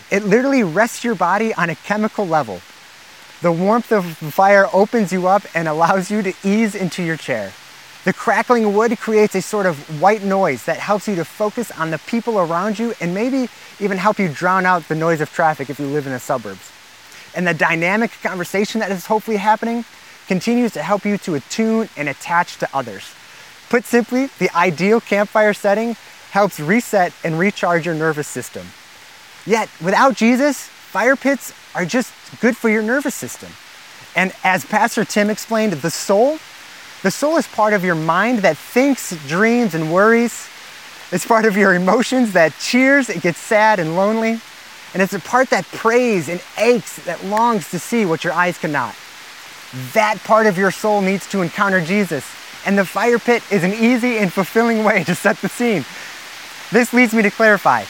It 0.09 0.25
literally 0.25 0.63
rests 0.63 1.03
your 1.03 1.15
body 1.15 1.53
on 1.53 1.69
a 1.69 1.75
chemical 1.75 2.27
level. 2.27 2.61
The 3.41 3.51
warmth 3.51 3.91
of 3.91 4.19
the 4.19 4.31
fire 4.31 4.67
opens 4.73 5.13
you 5.13 5.27
up 5.27 5.43
and 5.55 5.67
allows 5.67 6.11
you 6.11 6.21
to 6.21 6.33
ease 6.43 6.75
into 6.75 7.01
your 7.01 7.17
chair. 7.17 7.53
The 8.03 8.13
crackling 8.13 8.73
wood 8.73 8.97
creates 8.97 9.35
a 9.35 9.41
sort 9.41 9.67
of 9.67 10.01
white 10.01 10.23
noise 10.23 10.65
that 10.65 10.77
helps 10.77 11.07
you 11.07 11.15
to 11.15 11.23
focus 11.23 11.71
on 11.71 11.91
the 11.91 11.99
people 11.99 12.39
around 12.39 12.79
you 12.79 12.93
and 12.99 13.13
maybe 13.13 13.47
even 13.79 13.97
help 13.97 14.19
you 14.19 14.27
drown 14.27 14.65
out 14.65 14.87
the 14.87 14.95
noise 14.95 15.21
of 15.21 15.31
traffic 15.31 15.69
if 15.69 15.79
you 15.79 15.85
live 15.85 16.07
in 16.07 16.11
the 16.11 16.19
suburbs. 16.19 16.70
And 17.35 17.47
the 17.47 17.53
dynamic 17.53 18.11
conversation 18.21 18.79
that 18.81 18.91
is 18.91 19.05
hopefully 19.05 19.37
happening 19.37 19.85
continues 20.27 20.73
to 20.73 20.83
help 20.83 21.05
you 21.05 21.17
to 21.19 21.35
attune 21.35 21.89
and 21.97 22.09
attach 22.09 22.57
to 22.57 22.69
others. 22.73 23.13
Put 23.69 23.85
simply, 23.85 24.27
the 24.39 24.49
ideal 24.55 24.99
campfire 24.99 25.53
setting 25.53 25.95
helps 26.31 26.59
reset 26.59 27.13
and 27.23 27.39
recharge 27.39 27.85
your 27.85 27.95
nervous 27.95 28.27
system. 28.27 28.67
Yet, 29.45 29.69
without 29.81 30.15
Jesus, 30.15 30.67
fire 30.67 31.15
pits 31.15 31.53
are 31.73 31.85
just 31.85 32.13
good 32.41 32.55
for 32.55 32.69
your 32.69 32.83
nervous 32.83 33.15
system. 33.15 33.49
And 34.15 34.33
as 34.43 34.65
Pastor 34.65 35.05
Tim 35.05 35.29
explained, 35.29 35.73
the 35.73 35.89
soul, 35.89 36.37
the 37.01 37.11
soul 37.11 37.37
is 37.37 37.47
part 37.47 37.73
of 37.73 37.83
your 37.83 37.95
mind 37.95 38.39
that 38.39 38.57
thinks, 38.57 39.15
dreams, 39.27 39.73
and 39.73 39.91
worries. 39.91 40.47
It's 41.11 41.25
part 41.25 41.45
of 41.45 41.57
your 41.57 41.73
emotions 41.73 42.33
that 42.33 42.53
cheers, 42.59 43.09
it 43.09 43.21
gets 43.21 43.39
sad 43.39 43.79
and 43.79 43.95
lonely. 43.95 44.39
And 44.93 45.01
it's 45.01 45.13
a 45.13 45.19
part 45.19 45.49
that 45.51 45.65
prays 45.67 46.27
and 46.27 46.41
aches, 46.57 46.97
that 47.05 47.23
longs 47.23 47.69
to 47.71 47.79
see 47.79 48.05
what 48.05 48.23
your 48.23 48.33
eyes 48.33 48.57
cannot. 48.57 48.95
That 49.93 50.17
part 50.23 50.47
of 50.47 50.57
your 50.57 50.71
soul 50.71 51.01
needs 51.01 51.27
to 51.29 51.41
encounter 51.41 51.79
Jesus. 51.79 52.25
And 52.65 52.77
the 52.77 52.85
fire 52.85 53.19
pit 53.19 53.43
is 53.51 53.63
an 53.63 53.73
easy 53.73 54.17
and 54.17 54.31
fulfilling 54.31 54.83
way 54.83 55.03
to 55.05 55.15
set 55.15 55.37
the 55.37 55.49
scene. 55.49 55.85
This 56.71 56.93
leads 56.93 57.13
me 57.13 57.21
to 57.23 57.31
clarify. 57.31 57.85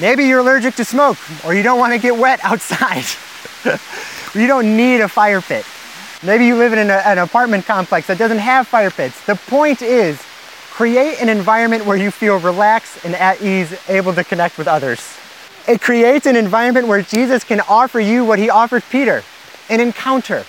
Maybe 0.00 0.24
you're 0.24 0.40
allergic 0.40 0.74
to 0.76 0.84
smoke 0.84 1.18
or 1.44 1.54
you 1.54 1.62
don't 1.62 1.78
want 1.78 1.92
to 1.92 1.98
get 1.98 2.16
wet 2.16 2.40
outside. 2.42 3.04
you 4.34 4.46
don't 4.46 4.76
need 4.76 5.00
a 5.00 5.08
fire 5.08 5.40
pit. 5.40 5.64
Maybe 6.22 6.46
you 6.46 6.56
live 6.56 6.72
in 6.72 6.78
an, 6.78 6.90
an, 6.90 7.18
apartment 7.18 7.66
complex 7.66 8.06
that 8.06 8.18
doesn't 8.18 8.38
have 8.38 8.66
fire 8.66 8.90
pits. 8.90 9.24
The 9.26 9.36
point 9.36 9.82
is, 9.82 10.20
create 10.70 11.20
an 11.20 11.28
environment 11.28 11.86
where 11.86 11.96
you 11.96 12.10
feel 12.10 12.38
relaxed 12.38 13.04
and 13.04 13.14
at 13.14 13.42
ease, 13.42 13.78
able 13.88 14.14
to 14.14 14.24
connect 14.24 14.58
with 14.58 14.66
others. 14.66 15.16
It 15.68 15.80
creates 15.80 16.26
an 16.26 16.36
environment 16.36 16.86
where 16.86 17.02
Jesus 17.02 17.42
can 17.42 17.60
offer 17.60 17.98
you 17.98 18.24
what 18.24 18.38
he 18.38 18.50
offered 18.50 18.84
Peter 18.90 19.22
an 19.68 19.80
encounter. 19.80 20.44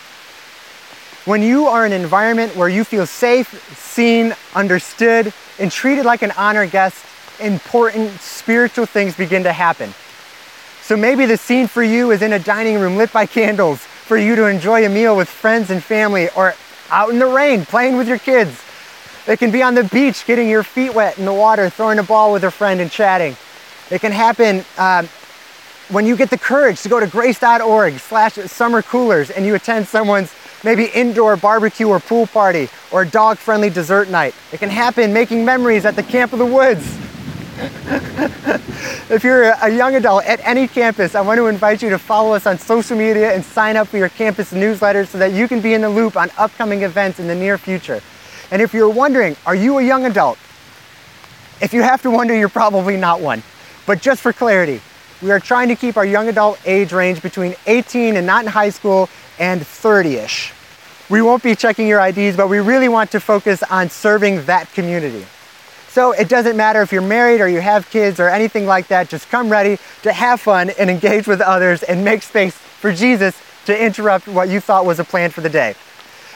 When 1.25 1.41
you 1.41 1.65
are 1.65 1.87
in 1.87 1.91
an 1.91 2.01
environment 2.01 2.55
where 2.55 2.69
you 2.69 2.83
feel 2.83 3.07
safe, 3.07 3.47
seen, 3.75 4.35
understood, 4.53 5.33
and 5.57 5.71
treated 5.71 6.05
like 6.05 6.21
an 6.21 6.31
honored 6.31 6.69
guest, 6.69 7.03
important 7.39 8.11
spiritual 8.21 8.85
things 8.85 9.15
begin 9.17 9.43
to 9.43 9.53
happen. 9.53 9.93
So 10.83 10.95
maybe 10.95 11.25
the 11.25 11.35
scene 11.35 11.67
for 11.67 11.83
you 11.83 12.11
is 12.11 12.21
in 12.21 12.31
a 12.33 12.39
dining 12.39 12.79
room 12.79 12.95
lit 12.95 13.11
by 13.11 13.25
candles 13.25 13.79
for 13.79 14.17
you 14.17 14.35
to 14.35 14.45
enjoy 14.45 14.85
a 14.85 14.89
meal 14.89 15.17
with 15.17 15.27
friends 15.27 15.71
and 15.71 15.83
family 15.83 16.29
or 16.35 16.53
out 16.91 17.09
in 17.09 17.19
the 17.19 17.25
rain 17.25 17.65
playing 17.65 17.97
with 17.97 18.07
your 18.07 18.19
kids. 18.19 18.63
It 19.27 19.39
can 19.39 19.51
be 19.51 19.63
on 19.63 19.73
the 19.73 19.83
beach 19.83 20.25
getting 20.25 20.47
your 20.47 20.63
feet 20.63 20.93
wet 20.93 21.17
in 21.17 21.25
the 21.25 21.33
water, 21.33 21.69
throwing 21.69 21.99
a 21.99 22.03
ball 22.03 22.31
with 22.31 22.43
a 22.43 22.51
friend 22.51 22.79
and 22.79 22.89
chatting. 22.89 23.35
It 23.89 24.01
can 24.01 24.11
happen 24.11 24.65
um, 24.77 25.07
when 25.89 26.05
you 26.05 26.15
get 26.15 26.29
the 26.29 26.37
courage 26.37 26.81
to 26.81 26.89
go 26.89 26.99
to 26.99 27.07
grace.org 27.07 27.99
slash 27.99 28.33
summer 28.33 28.81
coolers 28.81 29.29
and 29.29 29.45
you 29.45 29.55
attend 29.55 29.87
someone's 29.87 30.33
maybe 30.63 30.85
indoor 30.85 31.37
barbecue 31.37 31.87
or 31.87 31.99
pool 31.99 32.27
party 32.27 32.69
or 32.91 33.05
dog 33.05 33.37
friendly 33.37 33.69
dessert 33.69 34.09
night. 34.09 34.33
It 34.51 34.59
can 34.59 34.69
happen 34.69 35.13
making 35.13 35.45
memories 35.45 35.85
at 35.85 35.95
the 35.95 36.03
Camp 36.03 36.33
of 36.33 36.39
the 36.39 36.45
Woods 36.45 36.97
if 39.09 39.23
you're 39.23 39.43
a 39.49 39.69
young 39.69 39.95
adult 39.95 40.23
at 40.25 40.39
any 40.45 40.67
campus, 40.67 41.15
I 41.15 41.21
want 41.21 41.39
to 41.39 41.47
invite 41.47 41.81
you 41.81 41.89
to 41.89 41.97
follow 41.97 42.33
us 42.33 42.45
on 42.45 42.59
social 42.59 42.95
media 42.95 43.33
and 43.33 43.43
sign 43.43 43.75
up 43.75 43.87
for 43.87 43.97
your 43.97 44.09
campus 44.09 44.51
newsletter 44.51 45.07
so 45.07 45.17
that 45.17 45.31
you 45.31 45.47
can 45.47 45.59
be 45.59 45.73
in 45.73 45.81
the 45.81 45.89
loop 45.89 46.15
on 46.15 46.29
upcoming 46.37 46.83
events 46.83 47.19
in 47.19 47.27
the 47.27 47.33
near 47.33 47.57
future. 47.57 48.01
And 48.51 48.61
if 48.61 48.75
you're 48.75 48.89
wondering, 48.89 49.35
are 49.47 49.55
you 49.55 49.79
a 49.79 49.83
young 49.83 50.05
adult? 50.05 50.37
If 51.59 51.73
you 51.73 51.81
have 51.81 52.03
to 52.03 52.11
wonder, 52.11 52.35
you're 52.35 52.47
probably 52.47 52.95
not 52.95 53.21
one. 53.21 53.41
But 53.87 54.01
just 54.01 54.21
for 54.21 54.33
clarity, 54.33 54.81
we 55.21 55.31
are 55.31 55.39
trying 55.39 55.69
to 55.69 55.75
keep 55.75 55.97
our 55.97 56.05
young 56.05 56.27
adult 56.27 56.59
age 56.65 56.91
range 56.91 57.23
between 57.23 57.55
18 57.65 58.17
and 58.17 58.27
not 58.27 58.45
in 58.45 58.51
high 58.51 58.69
school 58.69 59.09
and 59.39 59.61
30-ish. 59.61 60.53
We 61.09 61.21
won't 61.21 61.41
be 61.41 61.55
checking 61.55 61.87
your 61.87 62.05
IDs, 62.05 62.35
but 62.35 62.49
we 62.49 62.59
really 62.59 62.89
want 62.89 63.11
to 63.11 63.19
focus 63.19 63.63
on 63.63 63.89
serving 63.89 64.45
that 64.45 64.71
community. 64.73 65.25
So 65.87 66.11
it 66.11 66.27
doesn't 66.27 66.57
matter 66.57 66.81
if 66.81 66.91
you're 66.91 67.01
married 67.01 67.39
or 67.39 67.47
you 67.47 67.61
have 67.61 67.89
kids 67.89 68.19
or 68.19 68.27
anything 68.27 68.65
like 68.65 68.89
that, 68.89 69.09
just 69.09 69.29
come 69.29 69.49
ready 69.49 69.79
to 70.03 70.11
have 70.11 70.41
fun 70.41 70.69
and 70.71 70.89
engage 70.89 71.25
with 71.25 71.39
others 71.39 71.81
and 71.81 72.03
make 72.03 72.23
space 72.23 72.53
for 72.53 72.93
Jesus 72.93 73.41
to 73.65 73.85
interrupt 73.85 74.27
what 74.27 74.49
you 74.49 74.59
thought 74.59 74.85
was 74.85 74.99
a 74.99 75.03
plan 75.03 75.31
for 75.31 75.41
the 75.41 75.49
day. 75.49 75.75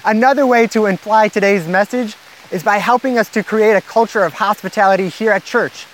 Another 0.06 0.48
way 0.48 0.68
to 0.68 0.86
imply 0.86 1.28
today's 1.28 1.68
message 1.68 2.16
is 2.50 2.64
by 2.64 2.78
helping 2.78 3.18
us 3.18 3.30
to 3.30 3.44
create 3.44 3.74
a 3.76 3.82
culture 3.82 4.24
of 4.24 4.34
hospitality 4.34 5.10
here 5.10 5.32
at 5.32 5.44
church. 5.44 5.86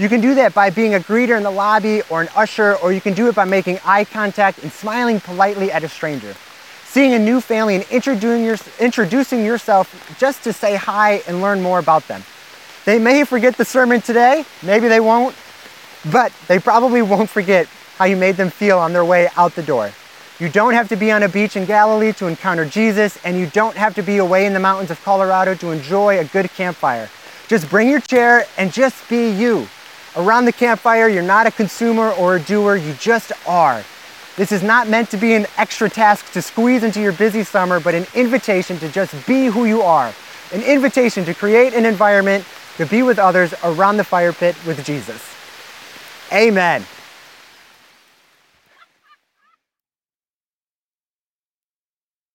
You 0.00 0.08
can 0.08 0.22
do 0.22 0.34
that 0.36 0.54
by 0.54 0.70
being 0.70 0.94
a 0.94 0.98
greeter 0.98 1.36
in 1.36 1.42
the 1.42 1.50
lobby 1.50 2.00
or 2.08 2.22
an 2.22 2.28
usher, 2.34 2.76
or 2.76 2.90
you 2.90 3.02
can 3.02 3.12
do 3.12 3.28
it 3.28 3.34
by 3.34 3.44
making 3.44 3.80
eye 3.84 4.06
contact 4.06 4.62
and 4.62 4.72
smiling 4.72 5.20
politely 5.20 5.70
at 5.70 5.84
a 5.84 5.90
stranger. 5.90 6.34
Seeing 6.86 7.12
a 7.12 7.18
new 7.18 7.42
family 7.42 7.74
and 7.74 7.84
introducing 7.90 9.44
yourself 9.44 10.16
just 10.18 10.42
to 10.44 10.54
say 10.54 10.76
hi 10.76 11.20
and 11.28 11.42
learn 11.42 11.60
more 11.60 11.78
about 11.78 12.08
them. 12.08 12.24
They 12.86 12.98
may 12.98 13.24
forget 13.24 13.58
the 13.58 13.64
sermon 13.66 14.00
today, 14.00 14.46
maybe 14.62 14.88
they 14.88 15.00
won't, 15.00 15.36
but 16.10 16.32
they 16.48 16.58
probably 16.58 17.02
won't 17.02 17.28
forget 17.28 17.66
how 17.98 18.06
you 18.06 18.16
made 18.16 18.38
them 18.38 18.48
feel 18.48 18.78
on 18.78 18.94
their 18.94 19.04
way 19.04 19.28
out 19.36 19.54
the 19.54 19.62
door. 19.62 19.92
You 20.38 20.48
don't 20.48 20.72
have 20.72 20.88
to 20.88 20.96
be 20.96 21.12
on 21.12 21.24
a 21.24 21.28
beach 21.28 21.56
in 21.56 21.66
Galilee 21.66 22.14
to 22.14 22.26
encounter 22.26 22.64
Jesus, 22.64 23.18
and 23.22 23.38
you 23.38 23.48
don't 23.48 23.76
have 23.76 23.94
to 23.96 24.02
be 24.02 24.16
away 24.16 24.46
in 24.46 24.54
the 24.54 24.60
mountains 24.60 24.90
of 24.90 25.04
Colorado 25.04 25.54
to 25.56 25.72
enjoy 25.72 26.18
a 26.18 26.24
good 26.24 26.50
campfire. 26.52 27.10
Just 27.48 27.68
bring 27.68 27.90
your 27.90 28.00
chair 28.00 28.46
and 28.56 28.72
just 28.72 29.06
be 29.10 29.30
you. 29.30 29.68
Around 30.16 30.46
the 30.46 30.52
campfire, 30.52 31.08
you're 31.08 31.22
not 31.22 31.46
a 31.46 31.50
consumer 31.50 32.10
or 32.12 32.36
a 32.36 32.40
doer, 32.40 32.76
you 32.76 32.94
just 32.94 33.32
are. 33.46 33.84
This 34.36 34.52
is 34.52 34.62
not 34.62 34.88
meant 34.88 35.10
to 35.10 35.16
be 35.16 35.34
an 35.34 35.46
extra 35.56 35.88
task 35.88 36.32
to 36.32 36.42
squeeze 36.42 36.82
into 36.82 37.00
your 37.00 37.12
busy 37.12 37.44
summer, 37.44 37.78
but 37.78 37.94
an 37.94 38.06
invitation 38.14 38.78
to 38.78 38.88
just 38.88 39.14
be 39.26 39.46
who 39.46 39.66
you 39.66 39.82
are. 39.82 40.12
An 40.52 40.62
invitation 40.62 41.24
to 41.26 41.34
create 41.34 41.74
an 41.74 41.84
environment 41.84 42.44
to 42.76 42.86
be 42.86 43.02
with 43.02 43.18
others 43.18 43.54
around 43.62 43.98
the 43.98 44.04
fire 44.04 44.32
pit 44.32 44.56
with 44.66 44.84
Jesus. 44.84 45.22
Amen. 46.32 46.84